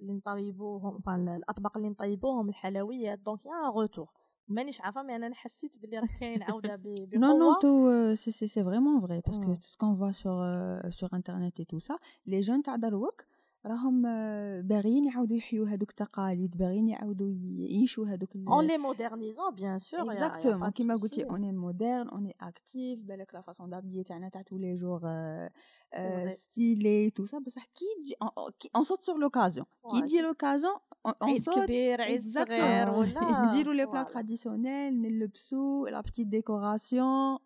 [0.00, 3.18] اللي نطيبوهم الأطباق اللي نطيبوهم الحلويات.
[3.18, 4.08] donc y a retour
[4.48, 8.14] مانيش عارفه mais أنا حسيت بلي راه كاين عوده ب- بقوه Non, non, tout, euh,
[8.22, 9.18] c'est- c'est c'est vraiment vrai.
[9.26, 9.56] Parce que Ouais.
[9.62, 11.94] tout ce qu'on voit sur, euh, sur Internet et tout ça,
[12.26, 13.24] les jeunes تاع دروك
[13.66, 19.52] راهم آه، باغيين يعاودوا يحيوا هذوك التقاليد باغيين يعاودوا يعيشوا هذوك ال- en les modernisant
[19.52, 20.60] bien sûr y a- y a Exactement.
[20.60, 21.28] pas de كيما قلتي souci.
[21.28, 25.00] on est moderne, on est actif, بالك la façon d'habiller تاعنا تاع tous les jours
[25.04, 25.48] euh,
[25.92, 26.30] C'est euh, vrai.
[26.30, 29.64] stylé tout ça بصح كي تجي on, on- on saute sur l'occasion.
[29.90, 30.02] كي Ouais.
[30.02, 32.34] تجي l'occasion on, on عيد saute كبير عيد Exactement.
[32.48, 34.12] صغير ولا نديروا لي بلا Voilà.
[34.12, 37.38] traditionnel نلبسوا la petite décoration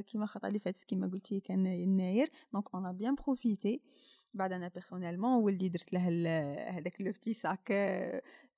[0.00, 3.80] كيما خطأ اللي فاتت كيما قلتي كان يناير donc on a bien profité
[4.34, 7.66] بعد أنا personnellement ولدي درت له ال- هذاك le petit sac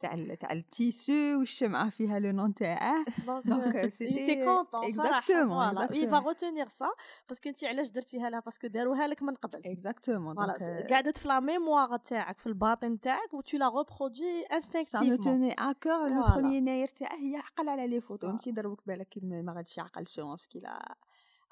[0.01, 3.05] تاع تاع ال tissu والشمعة فيها le nom تاعه
[3.45, 4.91] donc صراحة.
[4.91, 5.89] Exactement, Voilà.
[5.93, 6.25] il va exactement.
[6.31, 6.87] retenir ça
[7.29, 10.93] parce que انت علاش درتيها لها parce que داروها لك من قبل exactement voilà donc
[10.93, 15.25] قعدت في la mémoire تاعك في الباطن تاعك و tu la reproduis سا مو instinctivement
[15.25, 16.23] تاني encore le.
[16.23, 18.31] premier يناير تاعه هي عقل على les photos.
[18.31, 20.97] انت دروك بالك ما غاديش يعقل sinon parce que la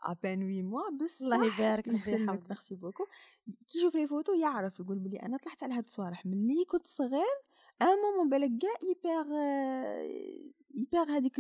[0.04, 1.87] ا بان 8 موا بصح الله يبارك
[2.18, 2.48] يسلمك.
[2.48, 3.04] ميرسي بوكو.
[3.68, 6.26] كي يشوف لي فوتو يعرف يقول بلي أنا طلعت على هاد الصوالح.
[6.26, 7.37] ملي كنت صغير
[7.82, 9.26] ان مومون بالك كاع يبيغ
[10.74, 11.37] يبيغ هذيك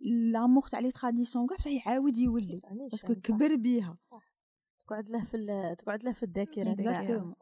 [0.00, 3.14] لامور تاع لي تراديسيون كاع بصح يعاود يولي باسكو.
[3.14, 3.96] كبر بيها.
[4.86, 5.36] تقعد له في
[5.78, 6.64] تقعد له في الذاكرة.
[7.06, 7.34] تاعو.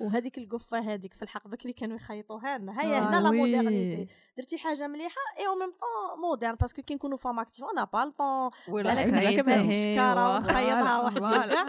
[0.00, 2.80] وهذيك القفة هذيك في الحق بكري كانوا يخيطوها لنا.
[2.82, 3.30] هيا آه، هنا لا.
[3.30, 4.06] مودرنيتي
[4.38, 8.02] درتي حاجة مليحة؟ إي أو ميم طون مودرن باسكو كي نكونوا فام اكتيف أنا با
[8.02, 11.64] الطون ولا بالك هذيك الشكاره ونخيطها واحد ملي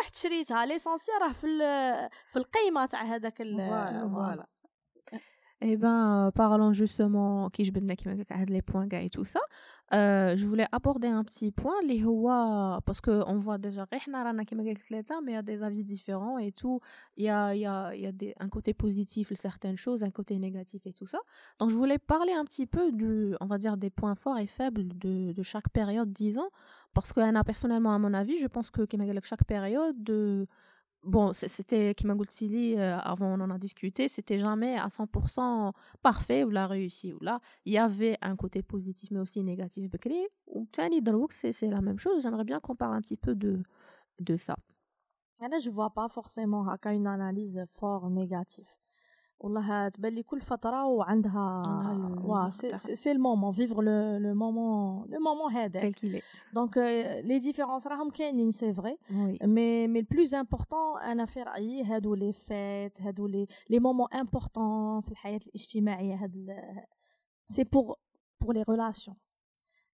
[0.00, 0.66] رحت شريتها.
[0.66, 4.46] ليسونسيال راه في ال- في القيمة تاع هذاك ال- فوالا فوالا.
[5.60, 7.72] Eh bien, parlons justement, ben qui je
[8.50, 9.40] les points et tout ça.
[9.92, 12.02] Euh, je voulais aborder un petit point, les
[12.84, 13.86] parce qu'on voit déjà,
[15.22, 16.80] mais il y a des avis différents et tout.
[17.16, 20.10] Il y a, il y a, il y a un côté positif, certaines choses, un
[20.10, 21.18] côté négatif et tout ça.
[21.60, 24.46] Donc, je voulais parler un petit peu, du, on va dire, des points forts et
[24.46, 26.48] faibles de, chaque période, disons.
[26.94, 28.82] Parce que, personnellement, à mon avis, je pense que
[29.26, 30.10] chaque période.
[30.10, 30.46] Euh,
[31.04, 36.44] bon, c'était Kima Goultili, euh, avant on en a discuté, c'était jamais à 100% parfait
[36.44, 37.40] ou la réussi ou là.
[37.64, 39.90] Il y avait un côté positif mais aussi négatif.
[40.46, 42.22] Ou Tani c'est la même chose.
[42.22, 43.62] J'aimerais bien qu'on parle un petit peu de,
[44.20, 44.56] de ça.
[45.40, 48.68] Ah, là, je vois pas forcément une analyse fort négative.
[49.44, 51.62] والله تبان لي كل فترة وعندها
[52.24, 52.50] وا.
[52.76, 55.70] سي المومون فيفر لو مومون لو مومون est.
[56.54, 56.78] دونك
[57.24, 58.98] لي ديفيرونس راهم كاينين سي فري.
[59.42, 65.00] مي مي البلوز امبورطون أنا في رأيي هادو لي فيت هادو لي لي مومون امبورطون
[65.00, 66.56] في الحياة الاجتماعية هاد
[67.44, 67.96] سي بور
[68.40, 69.16] بور لي ريلاسيون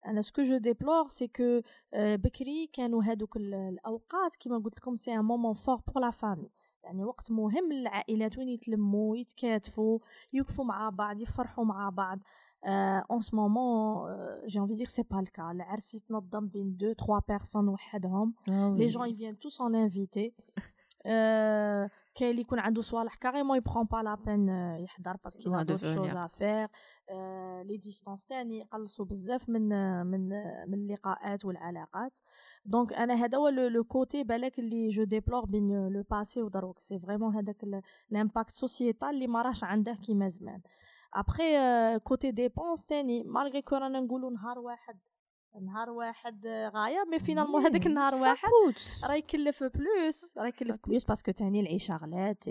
[0.06, 1.62] أنا سكو جو ديبلور سي كو
[1.94, 6.52] بكري كانوا هادوك الأوقات كيما قلت لكم سي ان مومون فور بور لا فامي
[6.84, 10.00] يعني وقت مهم للعائلات وين يتلموا يتكاتفوا
[10.34, 12.20] يوقفوا مع بعض يفرحوا مع بعض.
[12.66, 14.08] اون سو مومون
[14.48, 18.34] جي انفي دير سي با الكا العرس يتنظم بين دو تخوا بيرسون وحدهم
[18.78, 20.34] لي جون يفيان توس اون انفيتي
[22.18, 24.50] كاين اللي يكون عنده صوالح كاريمون يبخون با لا بين
[24.80, 26.68] يحضر باسكو لا دوف شوز افير
[27.64, 29.70] لي ديستانس تاني يقلصوا بزاف من
[30.06, 30.30] من
[30.68, 32.18] من اللقاءات والعلاقات.
[32.66, 37.00] دونك أنا هذا هو لو كوتي بالك اللي جو ديبلور بين لو باسي ودروك سي
[37.00, 40.62] فريمون هذاك l'impact sociétal اللي ما راش عنده كيما زمان.
[41.14, 41.44] après
[42.00, 45.00] côté dépenses تاني malgré que رانا نقولوا نهار واحد
[45.62, 48.50] نهار واحد غاية mais finalement هذاك النهار واحد
[49.04, 52.48] راه يكلف plus راه يكلف plus parce que تاني العيشة غلات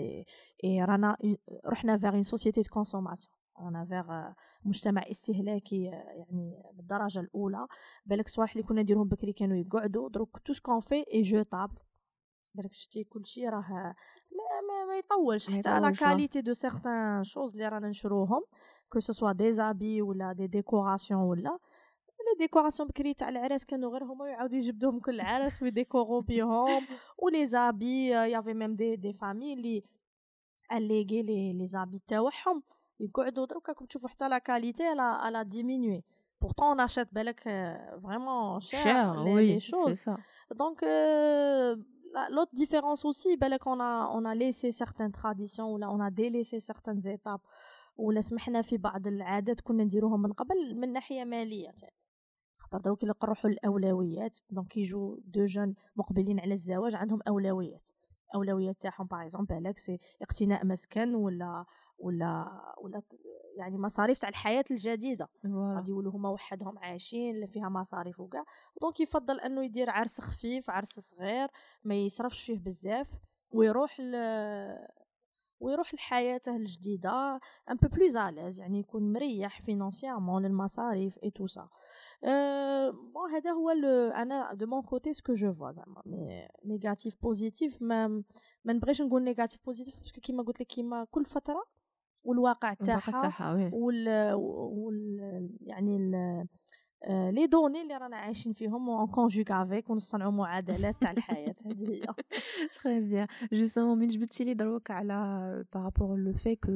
[0.63, 1.17] اي رانا
[1.65, 4.33] رحنا vers une société de consommation رانا فيغ
[4.65, 7.67] مجتمع استهلاكي يعني بالدرجة الأولى.
[8.05, 11.75] بالك صوالح اللي كنا نديرهم بكري كانوا يقعدوا دروك tout ce qu'on fait est jetable
[12.55, 13.95] بالك شتي كلشي راه
[14.31, 15.49] ما, ما, ما يطولش.
[15.49, 18.43] حتى la qualité de certaines choses اللي رانا نشروهم
[18.89, 21.57] que ce soit des habits ولا des décorations ولا.
[22.33, 26.87] les décorations بكري تاع العراس كانوا غير هما يعاودوا يجبدوهم كل عراس و يديكورو بيهم
[27.17, 29.83] و les habits y avait même des des familles اللي
[30.71, 32.63] اليغي les les habits تاعهم
[32.99, 36.03] يقعدوا دروك راكم تشوفوا حتى la qualité la la diminué
[36.45, 37.41] pourtant on achète بالك
[38.03, 39.99] vraiment cher, cher les, oui, les choses.
[40.05, 40.15] ça.
[40.55, 41.75] donc euh,
[42.29, 46.11] l'autre différence aussi بالك on a on a laissé certaines traditions ou là on a
[46.11, 47.41] délaissé certaines étapes.
[47.97, 51.71] ولا سمحنا في بعض العادات كنا نديروهم من قبل من ناحية مالية.
[51.71, 51.93] تاني
[52.71, 54.37] خاطر دروك الا نروحوا للأولويات.
[54.49, 57.89] donc يجوا deux jeunes مقبلين على الزواج عندهم أولويات.
[58.35, 61.65] أولويات تاعهم par exemple بالك c'est اقتناء مسكن ولا
[61.99, 62.47] ولا
[62.81, 63.01] ولا
[63.57, 65.27] يعني مصاريف تاع الحياة الجديدة.
[65.45, 68.43] غادي يولوا هما وحدهم عايشين اللي فيها مصاريف وكاع.
[68.81, 71.47] donc يفضل أنه يدير عرس خفيف عرس صغير
[71.83, 73.11] ما يصرفش فيه بزاف
[73.51, 73.97] ويروح
[75.59, 77.39] ويروح لحياته الجديدة
[77.69, 81.69] un peu plus à l'aise يعني يكون مريح financièrement للمصاريف et tout ça
[83.13, 83.69] bon هذا هو
[84.11, 88.07] أنا de mon côté ce que je vois زعما mais négatif positif ما
[88.65, 91.63] ما نبغيش نقول نيجاتيف بوزيتيف باسكو كيما قلت لك كيما كل فترة
[92.23, 93.21] والواقع تاعها
[93.73, 96.47] وال, وال يعني ال
[97.05, 102.01] لي دوني اللي رانا عايشين فيهم اون كونجوغ افيك ونصنعوا معادلات تاع الحياة هذه هي.
[102.83, 106.71] تري بيان جوستومون من جبتي لي دروك على بارابور لو في كو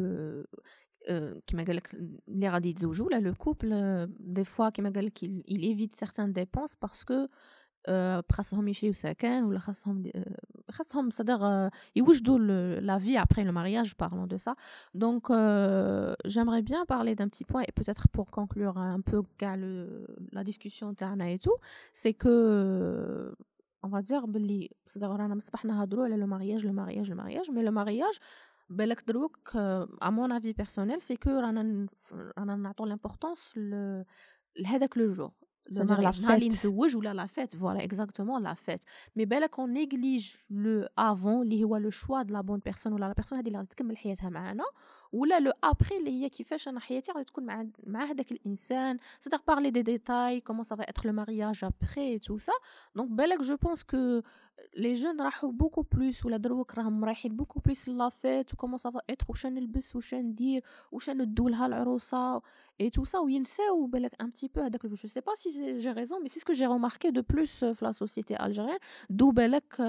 [1.47, 1.93] كيما قال لك
[2.27, 6.75] اللي غادي يتزوجوا لا لو كوبل دي فوا كيما قال لك il évite certaines dépenses
[6.85, 7.27] parce que
[8.32, 10.10] خاصهم يشريو سكن ولا خاصهم
[10.70, 14.54] خاصهم صدق يوجدوا la vie après le mariage parlons de ça
[14.94, 20.06] donc euh, j'aimerais bien parler d'un petit point et peut-être pour conclure un peu le,
[20.32, 21.58] la discussion تاعنا et tout
[21.94, 23.34] c'est que
[23.84, 27.50] on va dire بلي صدق رانا مصباح نهضروا على لو مارياج لو مارياج لو مارياج
[27.50, 28.18] مي لو مارياج
[28.70, 29.56] بالك دروك
[30.02, 31.86] à mon avis personnel c'est que رانا
[32.38, 33.56] رانا نعطوا l'importance
[34.56, 35.39] لهذاك لو جور
[35.70, 36.64] C'est-à-dire la fête.
[36.64, 38.82] ou la fête, voilà, exactement la fête.
[39.16, 43.08] Mais belle qu'on néglige le avant, اللي هو le choix de la bonne personne ولا
[43.08, 44.64] la personne هذه اللي غادي تكمل حياتها معنا
[45.12, 49.42] ولا لو ابري اللي هي كيفاش انا حياتي غادي تكون مع مع هذاك الانسان c'est-à-dire
[49.42, 52.52] parler des détails comment ça va être le mariage après et tout ça
[52.98, 54.22] donc بالك je pense que
[54.76, 58.90] les jeunes راحوا beaucoup plus ولا دروك راهم رايحين beaucoup plus لا فيت وكومون سا
[58.90, 60.62] فا اتر واش نلبس واش ندير
[60.92, 62.42] واش ندو لها العروسه
[62.82, 66.16] et tout ça وينساو بالك un petit peu هذاك je sais pas si j'ai raison
[66.22, 68.78] mais c'est ce que j'ai remarqué de plus في la société algérienne
[69.10, 69.82] d'où بالك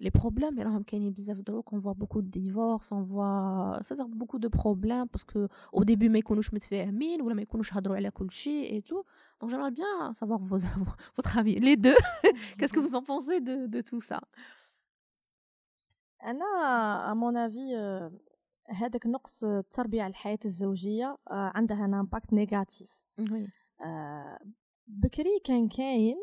[0.00, 4.38] les problèmes راهم كاينين بزاف دروك on voit beaucoup de divorces on voit c'est-à-dire beaucoup
[4.38, 8.30] de problèmes parce que au début ما يكونوش متفاهمين ولا ما يكونوش هضروا على كل
[8.30, 10.57] شيء et tout donc J'aimerais bien savoir vos,
[11.17, 11.95] votre avis, les deux.
[12.57, 14.21] Qu'est-ce que vous en pensez de, de tout ça?
[16.23, 17.73] أنا à mon avis
[18.69, 23.01] هذاك نقص التربية على الحياة الزوجية عندها un impact négatif
[24.87, 26.15] بكري كان كاين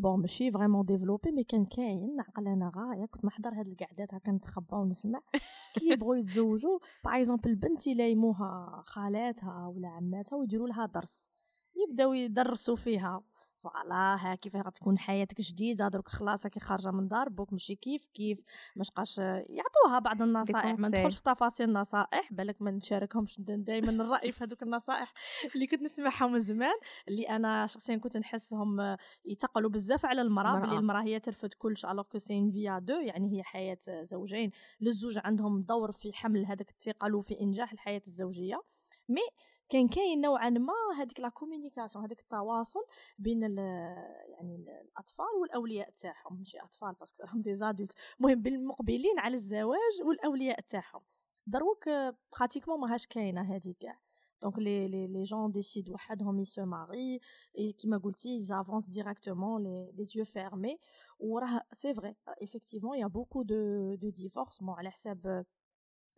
[0.00, 4.32] bon ماشي vraiment développé mais كان كاين نعقل أنا غايه كنت نحضر هاد القعدات هكا
[4.32, 5.20] نتخبى ونسمع
[5.78, 11.30] كي يبغوا يتزوجوا par exemple البنت يلايموها خالاتها ولا عماتها ويديروا لها درس.
[11.76, 13.22] يبداو يدرسوا فيها.
[13.62, 18.06] voilà ها كيف غتكون حياتك جديدة درك خلاص كي خارجة من دار بوك ماشي كيف
[18.14, 18.40] كيف
[18.76, 20.78] ما تبقاش يعطوها بعض النصائح.
[20.78, 25.12] ما ندخلش في تفاصيل النصائح بالك ما نشاركهمش دائما الراي في هذوك النصائح
[25.54, 26.74] اللي كنت نسمعهم من زمان
[27.08, 32.04] اللي أنا شخصيا كنت نحسهم يتقلوا بزاف على المرأة بلي المرأة هي ترفد كلش alors
[32.04, 34.50] que c'est vie à deux يعني هي حياة زوجين.
[34.80, 38.62] للزوج عندهم دور في حمل هذاك الثقل وفي إنجاح الحياة الزوجية.
[39.08, 39.20] mais
[39.72, 42.80] كان كاين نوعا ما هذيك la communication هذاك التواصل
[43.18, 43.42] بين
[44.28, 46.38] يعني الأطفال والأولياء تاعهم.
[46.38, 51.00] ماشي أطفال parce que راهم des adultes المهم بين المقبلين على الزواج والأولياء تاعهم.
[51.46, 51.88] دروك
[52.32, 53.98] pratiquement ماهاش كاينة هذه كاع.
[54.42, 57.20] donc les les les jeunes décident وحدهم ils se marient
[57.78, 60.78] كيما قلتي ils avancent directement les les yeux fermés
[61.18, 65.44] وراه c'est vrai effectivement y a beaucoup de de divorces على حساب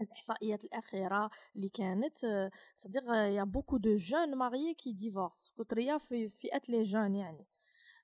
[0.00, 6.28] الإحصائيات الأخيرة اللي كانت صدرت y a beaucoup de jeunes mariés qui divorcent كثرية في
[6.28, 7.46] فئه les jeunes يعني.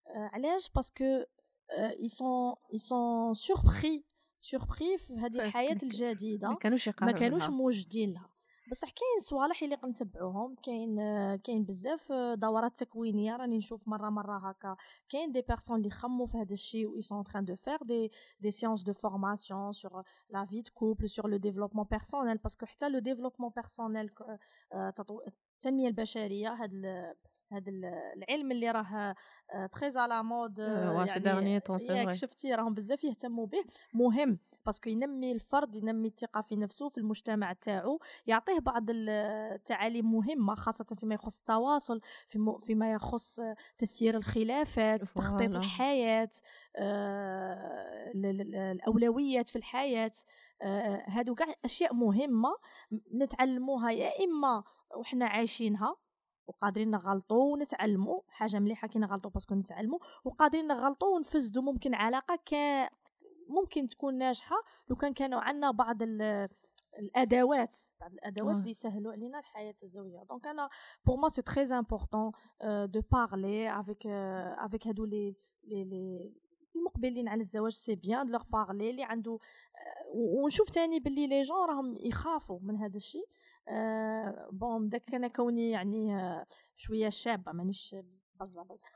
[0.07, 1.25] علاش؟ parce que
[1.71, 4.05] ils sont ils sont surpris
[4.41, 8.30] surpris في هذه الحياة الجديدة ما كانوش ما كانوش موجدين لها
[8.71, 10.97] بصح كاين صوالح اللي نتبعوهم كاين
[11.37, 14.77] كاين بزاف دورات تكوينية راني نشوف مرة مرة هكا.
[15.09, 18.11] كاين des personnes اللي خمموا في هذا الشيء و sont en train de faire des
[18.41, 22.67] des séances de formation sur la vie de couple sur le développement personnel parce que
[22.67, 24.11] حتى le développement personnel
[25.61, 27.15] التنمية البشرية هذا
[27.53, 27.71] هذا
[28.17, 29.15] العلم اللي راه
[29.73, 30.61] très à la mode
[31.95, 33.65] يعني شفتي راهم بزاف يهتموا به.
[33.95, 40.13] مهم parce que ينمي الفرد ينمي الثقة في نفسه في المجتمع تاعو يعطيه بعض التعاليم
[40.13, 42.01] مهمة خاصة فيما يخص التواصل
[42.61, 43.41] فيما يخص
[43.79, 46.31] تسيير الخلافات تخطيط الحياة
[46.77, 50.13] آه، الأولويات في الحياة
[50.63, 52.51] آه، هادو كاع أشياء مهمة
[53.15, 54.65] نتعلموها يا إما
[54.97, 55.97] وحنا عايشينها
[56.47, 58.21] وقادرين نغلطوا ونتعلموا.
[58.29, 59.99] حاجة مليحة كي نغلطوا parce que نتعلموا.
[60.25, 62.55] وقادرين نغلطوا ونفسدوا ممكن علاقه ك
[63.49, 64.57] ممكن تكون ناجحة.
[64.89, 66.03] لو كان كانوا عندنا بعض
[66.99, 70.23] الأدوات بعض الأدوات اللي يسهلوا علينا الحياة الزوجية.
[70.23, 70.69] donc أنا
[71.07, 72.33] pour moi c'est très important
[72.65, 76.33] de parler avec avec هادو les لي
[76.77, 77.73] المقبلين على الزواج.
[77.73, 79.39] سي بيان دو لوغ بارلي اللي عنده
[80.15, 83.29] ونشوف تاني باللي لي جون راهم يخافوا من هذا الشيء.
[83.69, 86.47] أه بون داك أنا كوني يعني أه
[86.77, 87.97] شوية شابة مانيش
[88.41, 88.91] بزا بزا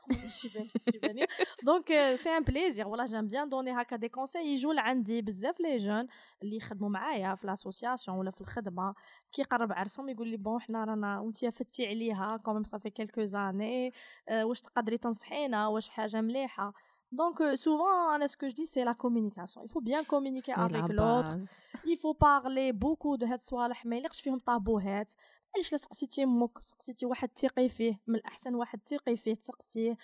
[0.91, 1.25] شيباني
[1.63, 5.77] دونك سي ان بليزير ولا جام بيان دوني هكا دي كونساي يجوا لعندي بزاف لي
[5.77, 6.07] جون
[6.43, 8.95] اللي يخدموا معايا في لاسوسياسيون ولا في الخدمة.
[9.31, 13.93] كي يقرب عرسهم يقول لي بون حنا رانا وأنت فتي عليها كوم صافي كيلكو زاني
[14.31, 16.73] واش تقدري تنصحينا؟ واش حاجة مليحة؟
[17.21, 17.95] Donc, euh, souvent,
[18.27, 19.61] ce que je dis, c'est la communication.
[19.63, 21.33] Il faut bien communiquer avec l'autre.
[21.91, 25.13] Il faut parler beaucoup de هاد الصوالح ما يليقش فيهم طابوهات
[25.55, 29.97] علاش لا سقسيتي أمك سقسيتي واحد تيقي فيه من الاحسن واحد تيقي فيه تسقسيه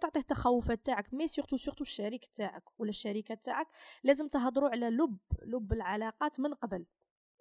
[0.00, 3.66] تعطيه التخوفات تاعك mais surtout surtout الشريك تاعك ولا الشريكه تاعك
[4.04, 6.86] لازم تهضروا على لب لب العلاقات من قبل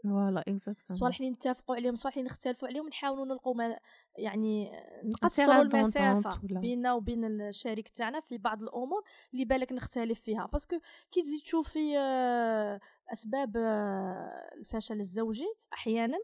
[0.10, 3.80] voilà exactement صوالح اللي نتفقوا عليهم صوالح اللي نختلفوا عليهم نحاولوا نلقوا ما
[4.18, 4.72] يعني
[5.04, 9.04] نقصروا المسافة بيننا وبين الشريك تاعنا في بعض الأمور
[9.34, 10.46] اللي بالك نختلف فيها.
[10.46, 10.80] باسكو
[11.12, 12.80] كي تزيد تشوفي آه،
[13.14, 16.18] أسباب آه، الفشل الزوجي أحيانا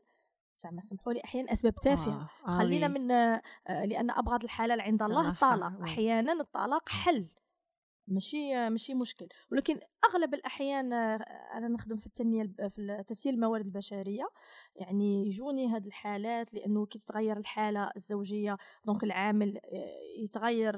[0.57, 2.29] زعما سمحوا لي أحيانا أسباب تافهة.
[2.47, 2.57] آه.
[2.57, 5.81] خلينا من آه لأن أبغض الحلال عند الله الطلاق.
[5.81, 7.27] أحيانا الطلاق حل.
[8.11, 9.27] ماشي ماشي مشكل.
[9.51, 14.29] ولكن أغلب الأحيان أنا نخدم في التنمية في تسهيل الموارد البشرية.
[14.75, 19.59] يعني يجوني هاد الحالات لأنه كي تتغير الحالة الزوجية donc العامل
[20.19, 20.75] يتغير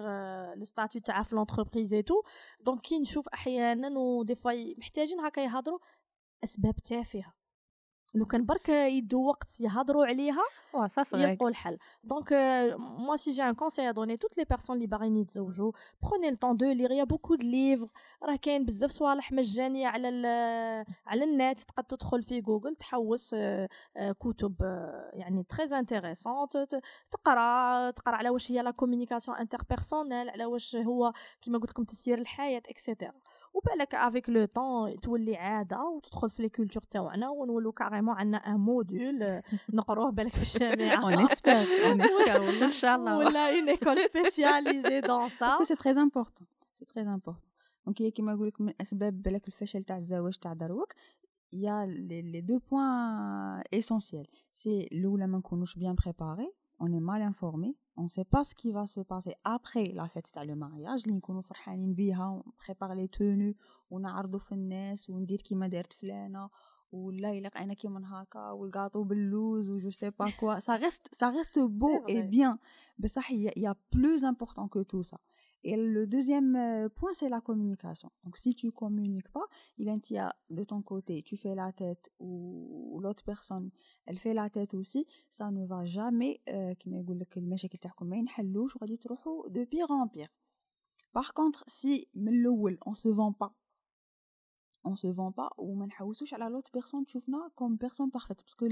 [0.56, 2.22] le statut تاعه في l'entreprise tout.
[2.60, 5.80] donc كي نشوف أحيانا و des fois محتاجين هكا يهضروا
[6.44, 7.34] أسباب تافهة.
[8.16, 10.44] لو كان برك يدو وقت يهضروا عليها
[11.32, 11.78] يلقوا الحل.
[12.04, 12.34] donc
[12.78, 16.38] moi si j'ai un conseil à donner à toutes les personnes اللي باغيين يتزوجوا prenez
[16.44, 17.88] le de lire y a beaucoup de livres
[18.24, 20.08] راه كاين بزاف صوالح مجانيه على
[21.08, 23.36] على النت تقدر تدخل في جوجل تحوس
[24.20, 24.56] كتب
[25.14, 26.82] يعني très intéressantes
[27.12, 32.18] تقرا تقرا على واش هي la communication interpersonnelle على واش هو كيما قلت لكم تسيير
[32.18, 33.14] الحياة et cetera
[33.54, 38.60] وبالك avec le temps تولي عادة وتدخل في les cultures تاعنا ونولو carrément عندنا un
[38.60, 39.42] module
[39.74, 41.04] نقروه بالك في الجامعة.
[41.04, 41.54] on espère
[41.86, 43.18] on espère إن شاء الله.
[43.18, 47.50] ولا une école spécialisée dans ça parce que c'est très important c'est très important
[47.86, 50.94] donc هي كيما نقول لك من اسباب بالك الفشل تاع الزواج تاع دروك
[51.54, 52.84] y a les deux points
[53.74, 56.54] essentiels c'est الأولى ما نكونوش bien préparés
[56.84, 57.70] on est mal informé
[58.04, 61.18] on sait pas ce qui va se passer après la fête تاع le mariage اللي
[61.18, 63.56] نكونوا فرحانين بيها préparer les tenues
[63.90, 66.50] ونعرضوا في الناس وندير كيما دارت فلانه
[66.92, 71.30] ولا يليق أنا كيما هكا والكاطو باللوز و je sais pas quoi ça reste ça
[71.30, 72.58] reste beau et bien
[73.00, 75.18] بصح il y a plus important que tout ça
[75.64, 78.12] Et le deuxième euh, point, c'est la communication.
[78.24, 79.46] Donc, si tu communiques pas,
[79.78, 83.72] il y a de ton côté, tu fais la tête ou l'autre personne,
[84.06, 86.92] elle fait la tête aussi, ça ne va jamais, euh, comme
[89.50, 90.28] de pire en pire.
[91.14, 92.10] Par contre, si
[92.86, 93.56] on se vend pas,
[94.84, 97.20] on se vend pas ou on n'haussouche à l'autre personne, tu
[97.56, 98.66] comme personne parfaite, parce que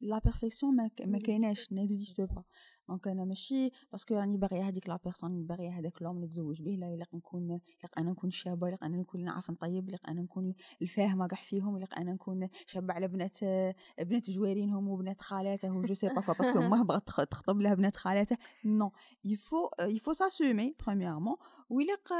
[0.00, 2.44] la perfection n'existe pas.
[2.88, 6.70] donc أنا ماشي parce que راني باغية هذيك la personne باغية هذاك l'homme نتزوج به
[6.70, 10.54] لا يلق نكون يلق أنا نكون شابة يلق أنا نكون نعرف نطيب يلق أنا نكون
[10.82, 13.44] الفاهمة كاع فيهم يلق أنا نكون شابة على بنات
[13.98, 17.96] بنات جوارينهم وبنات خالاته و je sais pas parce que ما بغات تخطب لها بنات
[17.96, 18.92] خالاته non
[19.24, 21.36] il faut il faut s'assumer premièrement
[21.70, 22.12] ويلق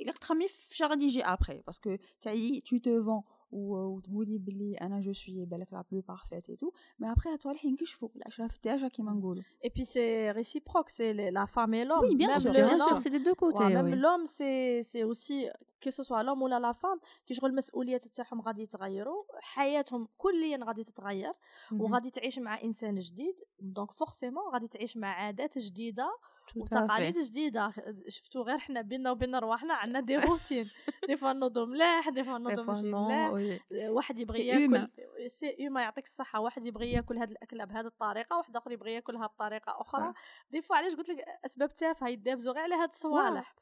[0.00, 3.22] يلق تخمي في شغل يجي après parce que تعي تو تو فون
[3.52, 7.64] وتقولي بلي أنا جو سوي بالك لا بلو بارفيت اي تو مي ابري هاد الصوالح
[7.64, 9.42] ينكشفوا العشره في الدجاجه كيما نقولوا.
[9.64, 13.10] اي بي سي ريسيبروك سي لا فام اي لوم Oui, bien sûr, bien sûr, c'est
[13.10, 13.64] des deux côtés.
[13.64, 13.94] ميم oui.
[13.94, 18.40] لوم سي سي اوسي كي سو سوا لوم ولا لا فام كي شغل المسؤوليات تاعهم
[18.40, 19.22] غادي يتغيروا.
[19.40, 21.32] حياتهم كليا غادي تتغير.
[21.32, 21.80] Mhm.
[21.80, 23.34] وغادي تعيش مع إنسان جديد.
[23.60, 26.04] دونك فورسيمون غادي تعيش مع عادات جديدة.
[26.04, 27.18] Tout à وتقاليد.
[27.18, 27.72] جديدة
[28.08, 30.70] شفتوا غير حنا بينا وبين رواحنا عندنا des routines
[31.08, 33.30] des fois نوضو ملاح des fois نوضو ماشي ملاح.
[33.90, 34.88] واحد يبغي ياكل.
[35.26, 39.26] c'est humain يعطيك الصحة واحد يبغي ياكل هاد الاكله بهذه الطريقة واحد آخر يبغي ياكلها
[39.26, 40.12] بطريقة أخرى
[40.50, 43.54] des fois علاش قلت لك أسباب تافهة يدابزوا غير على هاد الصوالح.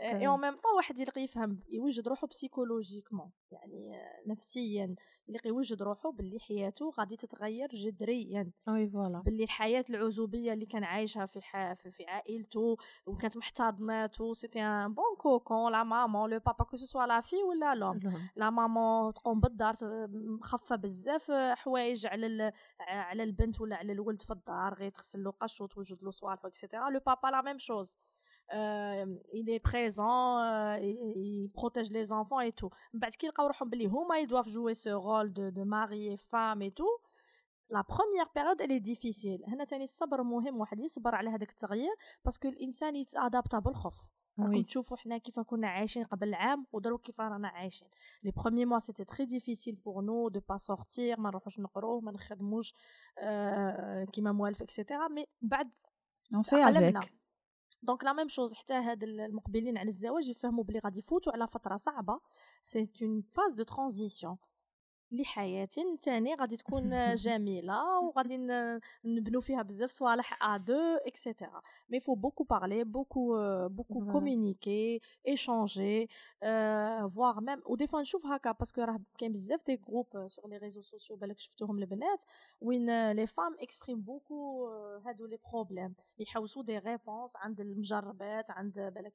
[0.00, 4.94] et en même temps واحد يلقى يفهم يوجد روحو psychologiquement يعني آه، نفسيا
[5.28, 8.50] يلقى يوجد روحو باللي حياته غادي تتغير جذريا.
[8.68, 9.24] Oui, voilà.
[9.24, 11.72] باللي الحياة العزوبية اللي كان عايشها في ح...
[11.72, 16.86] في, في عائلته وكانت محتضناته c'était un bon cocon la maman le papa que ce
[16.86, 18.00] soit la fille ولا l'homme.
[18.36, 19.74] la maman تقوم بالدار
[20.10, 22.52] مخفى بزاف حوايج على ال...
[22.80, 26.55] على البنت ولا على الولد في الدار غير تغسل له قش وتوجد له صوالح et
[26.55, 27.98] cetera le papa la même chose
[28.52, 32.70] il est présent euh, il, il protège les enfants et tout.
[32.94, 36.08] من بعد كي يلقاو روحهم بلي هما ils doivent jouer ce rôle de, de mari
[36.12, 36.96] et femme et tout.
[37.70, 39.48] La première période elle est difficile.
[39.48, 41.94] هنا تاني الصبر مهم واحد يصبر على هذاك التغيير
[42.24, 44.06] parce que الانسان يتادابتا بالخوف
[44.38, 44.66] راكم Oui.
[44.66, 47.88] تشوفوا حنا كيف كنا عايشين قبل عام ودروك كيف رانا عايشين
[48.22, 52.12] les premiers mois c'était très difficile pour nous de pas sortir ما نروحوش نقرو ما
[52.12, 52.74] نخدموش
[53.18, 55.70] آه كيما موالف et cetera mais بعد
[56.34, 57.23] on fait قلبنا avec.
[57.82, 61.76] donc la même chose حتى هاد المقبلين على الزواج يفهموا بلي غادي يفوتوا على فترة
[61.76, 62.20] صعبة.
[62.62, 64.36] c'est une phase de transition
[65.16, 65.68] لحياة
[66.02, 68.36] تاني غادي تكون جميلة وغادي
[69.04, 74.06] نبنوا فيها بزاف صوالح à deux et cetera mais faut beaucoup parler beaucoup beaucoup.
[74.06, 76.08] communiquer échanger
[77.14, 80.48] voire même و des fois نشوف هكا parce que راه كاين بزاف des groupes sur
[80.48, 82.24] les réseaux sociaux بالك شفتوهم البنات
[82.60, 84.68] وين les femmes expriment beaucoup
[85.06, 89.12] هادو les problèmes يحوسوا des réponses عند المجربات عند بالك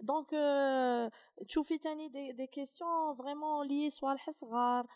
[0.00, 4.86] donc euh, تشوفي تاني des, des questions vraiment les صوالح صغار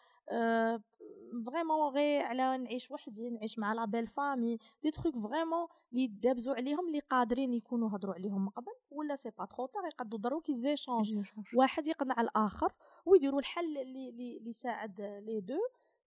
[1.47, 6.87] vraiment غير على نعيش وحدي نعيش مع la belle-famille des trucs vraiment لي دابزو عليهم
[6.87, 11.25] اللي قادرين يكونوا هضروا عليهم من قبل ولا c'est pas trop tard يقدروا دروك يزيشونج
[11.55, 12.73] واحد يقنع الآخر
[13.07, 15.59] ويديروا الحل اللي اللي يساعد les deux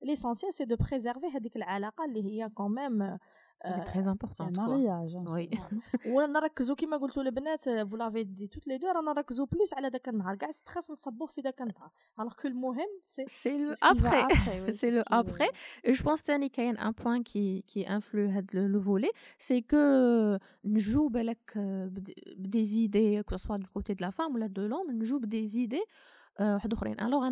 [0.02, 3.18] l'essentiel c'est de préserver هذيك العلاقة اللي هي quand même
[3.66, 4.46] C'est très c'est important.
[4.46, 4.68] un quoi.
[4.68, 5.50] mariage hein, Oui.
[5.52, 9.90] c'est- ونركزوا كما قلتوا البنات vous l'avez dit toutes les deux رانا نركزوا plus على
[9.90, 11.90] داك النهار كاع stress نصبوه في داك النهار
[12.20, 14.24] الوغ كو المهم سي C'est le ce qui va après.
[14.24, 15.50] après, oui, c'est ce le qui- après.
[15.90, 19.62] Et je pense تاني كاين un point qui qui influe هاد le, le volet, c'est
[19.62, 24.34] que نجو بالك euh, بد- بدي idées que ce soit du côté de la femme
[24.36, 25.92] ou là de l'homme, نجو بدي idées euh, واحد اخرين.
[26.40, 26.58] Euh,
[26.98, 27.24] Alors,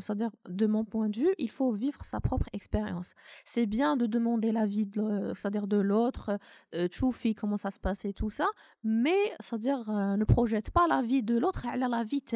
[0.00, 3.14] c'est-à-dire, de mon point de vue, il faut vivre sa propre expérience.
[3.44, 6.38] C'est bien de demander l'avis, de, c'est dire de l'autre,
[6.74, 8.48] euh, Tchoufi, comment ça se passe et tout ça,
[8.82, 12.26] mais, c'est-à-dire, euh, ne projette pas la vie de l'autre à la vie de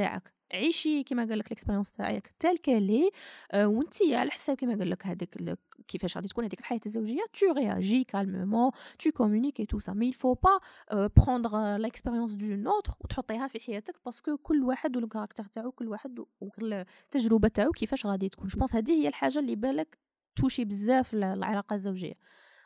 [0.53, 3.11] عيشي كما قال لك ال expérience تاعك telle qu'elle est
[3.55, 7.25] وانت على حساب كما قال لك هذاك كيفاش غادي تكون هذيك الحياة الزوجية
[9.13, 9.95] communiques et tout ça.
[9.95, 10.59] Mais il faut pas
[10.93, 15.45] euh, prendre euh, l'expérience d'une autre وتحطيها في حياتك parce que كل واحد وال caractère
[15.45, 18.49] تاعو كل واحد والتجربه تاعو كيفاش غادي تكون.
[18.49, 19.99] جو هذه هي الحاجة اللي بالك
[20.37, 22.15] touche بزاف ال- العلاقة الزوجية.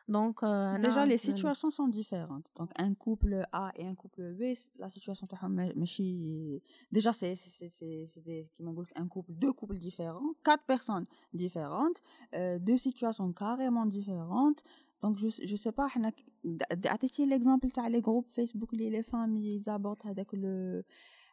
[0.09, 0.39] دونك
[0.85, 2.47] Déjà, les situations sont différentes.
[2.59, 4.41] Donc, un couple A et un couple B,
[4.79, 6.59] la situation تاعهم ما- ماشي
[6.95, 10.63] déjà c'est c'est c'est c'est c'est des كيما نقول un couple deux couples différents, quatre
[10.73, 11.99] personnes différentes,
[12.35, 14.61] euh, deux situations carrément différentes.
[15.03, 18.73] Donc je je sais pas حنا ك- د- د- عطيتي l'exemple تاع les groupes Facebook
[18.73, 20.83] اللي les femmes يزابورت هذاك le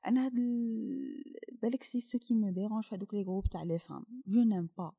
[0.07, 1.23] انا هاد ال-
[1.63, 4.69] بالك سي ce qui me dérange في هذوك les groupes تاع les femmes je n'aime
[4.81, 4.93] pas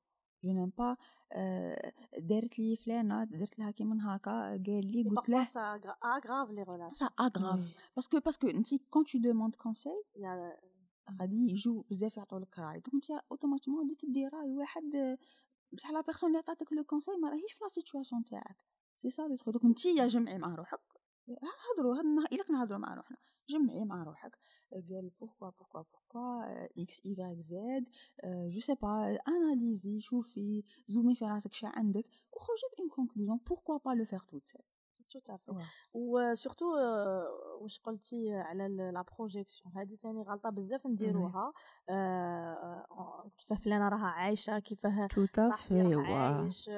[0.45, 0.97] je n'aime pas
[1.32, 6.62] آه، دارت لي فلانة درت لها كيما هكا قال لي قلت له ça aggrave les
[6.64, 7.07] relations.
[7.07, 7.61] Ça aggrave.
[7.97, 10.61] parce que parce que انت quand tu demandes conseil Il y a-
[11.20, 12.80] غادي يجوا بزاف يعطوا لك رأي.
[12.81, 15.18] donc انت automatiquement غادي تدي رأي واحد آه،
[15.72, 18.57] بصح la personne اللي عطاتك le conseil ما راهيش في la situation تاعك.
[18.97, 20.80] c'est ça le truc donc انت يا جمعي مع روحك.
[21.31, 23.16] هضروا هاد النهار إلا كنهضروا مع روحنا.
[23.49, 24.39] جمعي مع روحك.
[24.72, 27.85] قال pourquoi pourquoi pourquoi X et Z
[28.24, 33.79] je sais pas analysez شوفي zoomez في راسك شا عندك وخرجي ب une conclusion pourquoi
[33.79, 34.62] pas le faire toute seule
[35.11, 35.53] tout à fait
[35.95, 36.66] و surtout
[37.61, 41.53] واش قلتي على la projection هذه ثاني غلطه بزاف نديروها
[43.39, 46.71] كيفاه فلانه راها عايشه كيفاه صاحبي عايش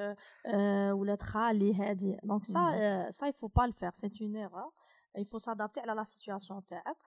[0.91, 4.71] ولاد خالي هذه donc ça ça il faut pas le faire c'est une erreur
[5.17, 6.97] il faut s'adapter à la situation تاعك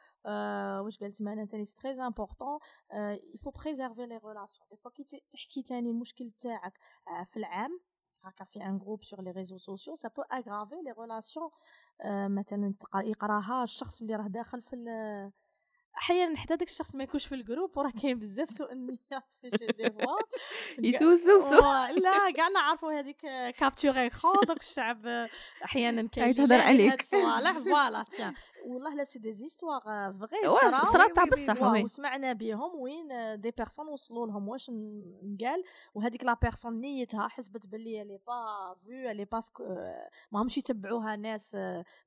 [0.84, 2.58] واش قالت معنا ثاني c'est très important
[3.34, 4.64] il faut préserver les relations.
[4.70, 6.78] Des fois كي تحكي ثاني المشكل تاعك
[7.24, 7.80] في العام
[8.24, 11.50] هكا في un groupe sur les réseaux sociaux ça peut aggraver les relations
[12.26, 14.76] مثلا يقراها الشخص اللي راه داخل في
[15.98, 18.98] أحيانا حتى داك الشخص ما يكونش في ال groupe وراه كاين بزاف سوء النيه
[19.40, 20.16] في شي des fois
[20.78, 21.60] يتوزوسو
[22.02, 23.20] لا كاع نعرفوا هذيك
[23.58, 25.06] captures écran donc الشعب
[25.64, 27.02] أحيانا كاين تهضر عليك.
[27.02, 28.04] صوالح voilà
[28.64, 29.80] والله لا c'est des histoires
[30.12, 30.48] vraies
[30.92, 34.70] صرات تاع بصح وسمعنا بهم وين des personnes وصلوا لهم واش
[35.22, 39.64] نقال وهذيك la personne نيتها حسبت باللي l'a pas vu lui parce que
[40.32, 41.56] ما همش يتبعوها ناس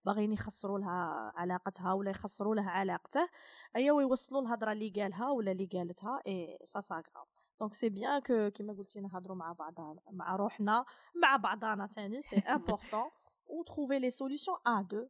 [0.05, 3.29] باغيين يخسروا لها علاقتها ولا يخسروا لها علاقته
[3.75, 7.27] ايوا يوصلوا الهضره اللي قالها ولا اللي قالتها et ça ça aggrave
[7.59, 10.85] donc c'est bien que كيما قلتي نهضروا مع بعضنا مع روحنا
[11.15, 13.09] مع بعضنا ثاني c'est important
[13.47, 15.07] و trouver les solutions à deux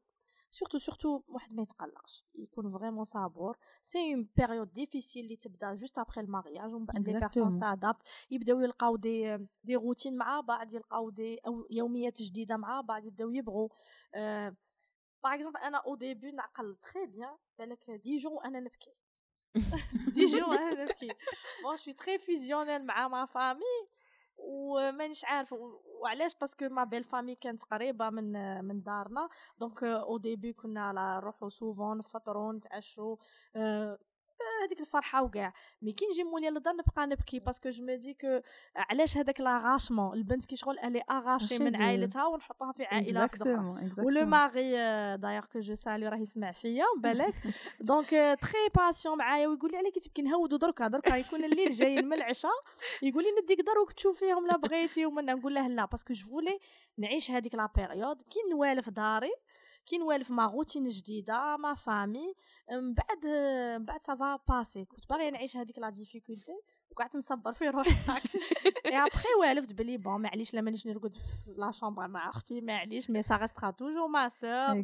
[0.52, 2.26] surtout surtout واحد ما يتقلقش.
[2.36, 3.58] يكون vraiment صابور.
[3.82, 8.04] c'est une période difficile اللي تبدا juste après ال mariage ومن بعد les personnes s'adaptent
[8.32, 13.30] يبداو يلقاو des des routines مع بعض يلقاو des أو يوميات جديدة مع بعض يبداو
[13.30, 13.70] يبغوا.
[14.16, 14.56] أه
[15.24, 18.94] par exemple أنا au début نعقل très bien بالك dix jours وأنا نبكي.
[20.16, 21.08] dix jours وأنا نبكي.
[21.64, 23.88] bon je suis très fusionnelle مع ma famille
[24.38, 25.56] ومانيش عارف
[26.02, 29.30] وعلاش؟ parce que ma belle-famille كانت قريبة من من دارنا.
[29.60, 33.18] donc au début كنا نروحو souvent نفطرو نتعشو
[34.64, 38.14] هذيك الفرحة وكاع mais كي نجي مولي للدار نبقى نبكي parce que je me dis
[38.14, 38.40] que
[38.76, 43.52] علاش هذاك l'arrachement البنت كي شغل elle est arrachée من عائلتها ونحطها في عائلة أخرى.
[43.98, 44.72] و le mari
[45.18, 47.34] d'ailleurs que je salue راه يسمع فيا بالك.
[47.80, 50.88] donc très patient معايا ويقول لي على كي تبكي نهودو دركا.
[50.88, 52.52] دركا يكون الليل جاي من العشاء.
[53.02, 56.60] يقول لي نديك دروك تشوفيهم لا بغيتي ومن نقول له لا parce que je voulais
[56.98, 59.32] نعيش هذيك la période كي نوالف داري
[59.88, 62.34] كي نوالف مع روتين جديدة مع famille.
[62.72, 63.26] من بعد
[63.80, 66.60] من بعد ça va passer كنت باغي نعيش هذيك la difficulté
[66.92, 67.92] وقعدت نصبر في روحي.
[68.86, 73.10] اي ابخي والفت بلي bon معليش لا مانيش نرقد في la chambre مع أختي معليش
[73.10, 74.76] mais ça restera toujours ma sœur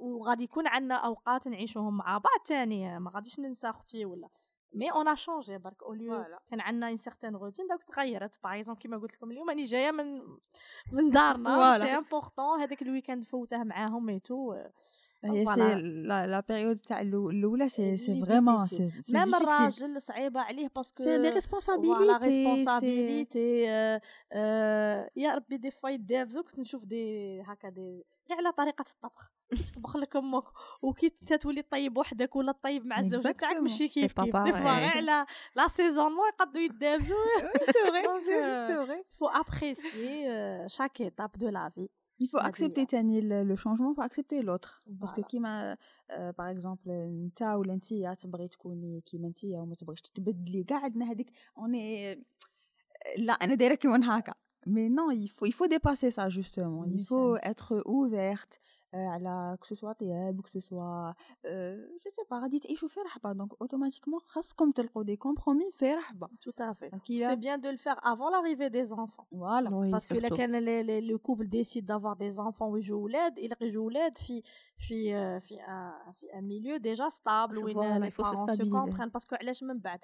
[0.00, 4.28] وغادي يكون عندنا أوقات نعيشوهم مع بعض تاني ما غاديش ننسى أختي ولا.
[4.72, 8.80] mais on change برك au lieu كان عندنا une certaine routine donc تغيرت par exemple
[8.80, 10.22] كيما قلت لكم اليوم راني جاية من
[10.92, 14.56] من دارنا c'est important هذاك ال week-end فوته معاهم et tout
[15.24, 15.74] هي c'est
[16.04, 21.18] la période تاع الاولى c'est c'est vraiment c'est même الراجل صعيبه عليه parce que c'est
[21.18, 23.62] des responsabilités la responsabilité
[25.16, 29.32] يا ربي des fois يدابزو كنت نشوف دي هكا دي غير على طريقه الطبخ
[29.72, 30.44] تطبخ لك أمك
[30.82, 34.88] وكي تولي طيب وحدك ولا طيب مع الزوج تاعك ماشي كيف كيف des fois غير
[34.88, 37.14] على l'assaisonnement يقدروا يدابزو
[37.66, 38.02] c'est vrai
[38.66, 41.88] c'est vrai faut apprécier chaque étape دو لا في
[42.19, 44.79] Il faut accepter تاني le changement, il faut accepter l'autre.
[44.99, 45.77] Parce que كيما
[46.37, 51.31] par exemple انت ولا انت تبغي تكوني كيما انت وما تبغيش تتبدلي كاع عندنا هذيك
[51.57, 52.13] اوني
[53.17, 54.33] لا انا دايره كيما هكا
[54.65, 56.85] Mais non, il faut, il faut dépasser ça justement.
[56.85, 58.53] Il faut être ouverte
[58.94, 61.14] على ce soit طياب soit
[62.02, 66.28] je sais pas غادي تعيشوا في رحبه donc automatiquement خاصكم تلقوا des compromis في رحبه
[67.36, 70.52] bien de le faire avant l'arrivée des enfants voilà oui, parce que الا كان
[71.08, 74.42] le couple décide d'avoir des enfants ويجوا ولاد يلقى يجوا ولاد في
[74.78, 75.56] في في
[76.20, 80.00] في un milieu déjà stable وين se comprennent parce que علاش من بعد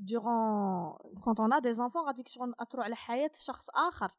[0.00, 4.12] durant quand on a des enfants غادي تروح على حياه شخص اخر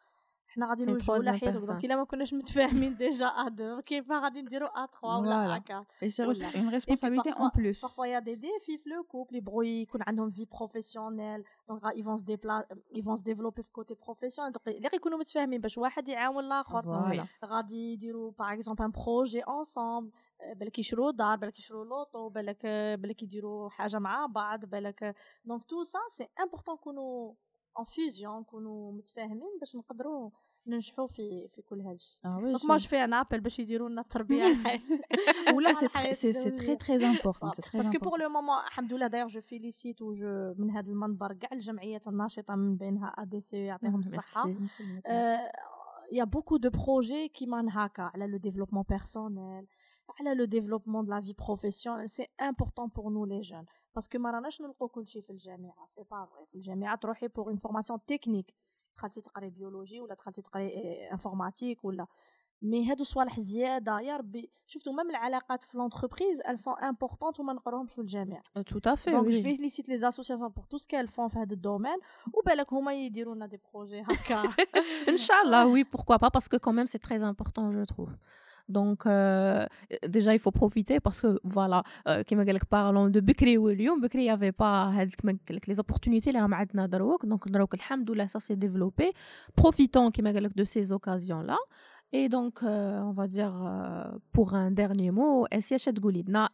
[0.50, 4.84] حنا غادي نوجهوا لحياتك donc إلا ما كناش متفاهمين déjà à deux كيف غادي نديروا
[4.84, 8.84] à 3 ولا à 4 et c'est une responsabilité en plus y a des défis
[8.84, 11.84] في le couple يبغوا يكون عندهم vie professionnelle donc
[12.20, 16.10] se déplacer ils vont se développer في côté professionnel donc اللي غيكونوا متفاهمين باش واحد
[16.10, 16.86] يعاون الآخر
[17.46, 20.12] غادي يديروا par exemple un projet ensemble
[20.56, 22.66] بالك يشرو دار بالك يشرو l'auto بالك
[23.00, 25.16] بالك يديروا حاجة مع بعض بالك
[25.46, 27.34] donc tout ça c'est important نكونوا
[27.78, 30.30] une vision نكونوا متفاهمين باش نقدروا
[30.68, 32.22] ننجحوا في في كل هذا الشيء.
[32.24, 34.44] donc ماش في ان ابل باش يديروا لنا التربية
[35.54, 35.74] ولا
[36.14, 39.28] c'est c'est très très important c'est très parce que pour le moment الحمد لله d'ailleurs
[39.28, 40.14] je félicite و
[40.58, 44.54] من هذا المنبر كاع الجمعيات الناشطة من بينها ا دي سي يعطيهم الصحة.
[46.12, 47.46] il y a beaucoup de projets qui
[47.98, 49.66] على le développement personnel.
[50.20, 53.66] على le développement de la vie professionnelle c'est important pour nous les jeunes.
[53.94, 56.46] Parce que ما راناش نلقوا كل شيء في الجامعة c'est pas vrai.
[56.50, 58.54] في الجامعة تروحي pour une formation technique.
[58.96, 60.68] دخلتي تقري biologie ولا دخلتي تقري
[61.12, 62.08] informatique ولا.
[62.62, 64.52] mais هادو صوالح زيادة يا ربي.
[64.66, 68.44] شفتوا même العلاقات في l'entreprise elles sont importantes وما نقراهمش في الجامعة.
[68.68, 71.54] tout à fait donc je félicite les associations pour tout ce qu'ils font في هذا
[71.54, 72.00] ال domaine.
[72.34, 74.44] وبالك هما يديروا لنا des projets هكا.
[75.10, 76.30] إن شاء الله oui pourquoi pas.
[76.30, 78.16] Parce que quand même c'est très important je trouve.
[78.69, 79.67] Donc, euh,
[80.09, 83.99] déjà, il faut profiter parce que, voilà, euh, comme je parlons de Bekri ou Lyon,
[83.99, 84.91] Bekri, il n'y avait pas
[85.67, 87.27] les opportunités, les ramadna darouk.
[87.27, 89.13] Donc, darouk, alhamdoulilah, ça s'est développé.
[89.55, 91.59] Profitons, comme de ces occasions-là.
[92.13, 96.51] Et donc, euh, on va dire, euh, pour un dernier mot, Essia Chedgoulidna.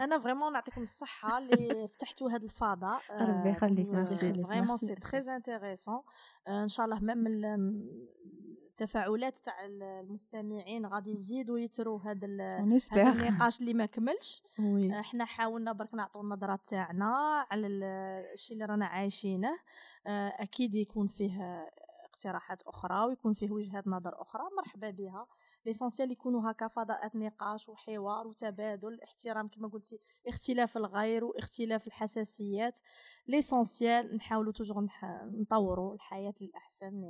[0.00, 6.00] انا فريمون نعطيكم الصحه اللي فتحتوا هذا الفضاء ربي يخليك فريمون سي تري انتريسون
[6.48, 7.26] ان شاء الله ميم
[8.73, 14.43] التفاعلات تاع المستمعين غادي يزيدوا يتروا هذا النقاش اللي ما كملش.
[14.99, 19.59] إحنا حاولنا برك نعطوا النظرة تاعنا على الشيء اللي رانا عايشينه.
[20.07, 21.67] أكيد يكون فيه
[22.05, 24.43] اقتراحات أخرى ويكون فيه وجهات نظر أخرى.
[24.57, 25.27] مرحبا بها.
[25.65, 29.01] l'essentiel يكونوا هكا فضاءات نقاش وحوار وتبادل.
[29.01, 32.79] احترام كما قلتي اختلاف الغير واختلاف الحساسيات.
[33.27, 34.87] l'essentiel نحاولوا toujours
[35.23, 37.03] نطوروا الحياة للأحسن.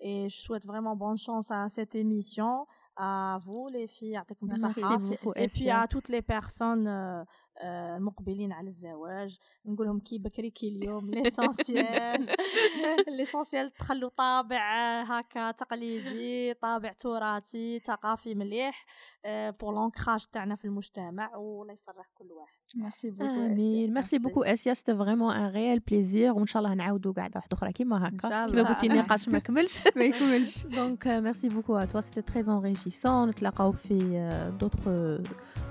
[0.00, 4.20] Et je souhaite vraiment bonne chance à cette émission à vous les filles
[5.36, 7.24] et puis à toutes les personnes
[7.62, 12.28] المقبلين على الزواج نقول لهم كي بكري كي اليوم l'essentiel
[13.08, 14.62] l'essentiel تخلوا طابع
[15.02, 18.86] هكا تقليدي طابع تراثي ثقافي مليح
[19.60, 22.58] pour l'ancrage تاعنا في المجتمع والله يفرح كل واحد.
[22.76, 24.74] merci beaucoup امين merci beaucoup أسيا.
[24.74, 28.68] c'était vraiment un réel plaisir وان شاء الله نعاودوا قاعدة واحدة أخرى كيما هكا كيما
[28.68, 33.72] قلتي النقاش ما كملش ما يكملش donc merci beaucoup à toi c'était très enrichissant نتلاقاو
[33.72, 33.98] في
[34.60, 34.78] دوطخ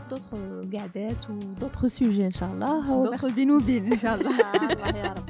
[0.10, 1.40] d'autres قعدات و
[1.82, 4.32] d'autres sujets ان شاء الله d'autres بينوبين ان شاء الله
[4.72, 5.26] الله يا رب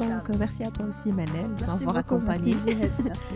[0.00, 2.54] donc merci à toi aussi Manel de m'avoir accompagné
[3.04, 3.34] merci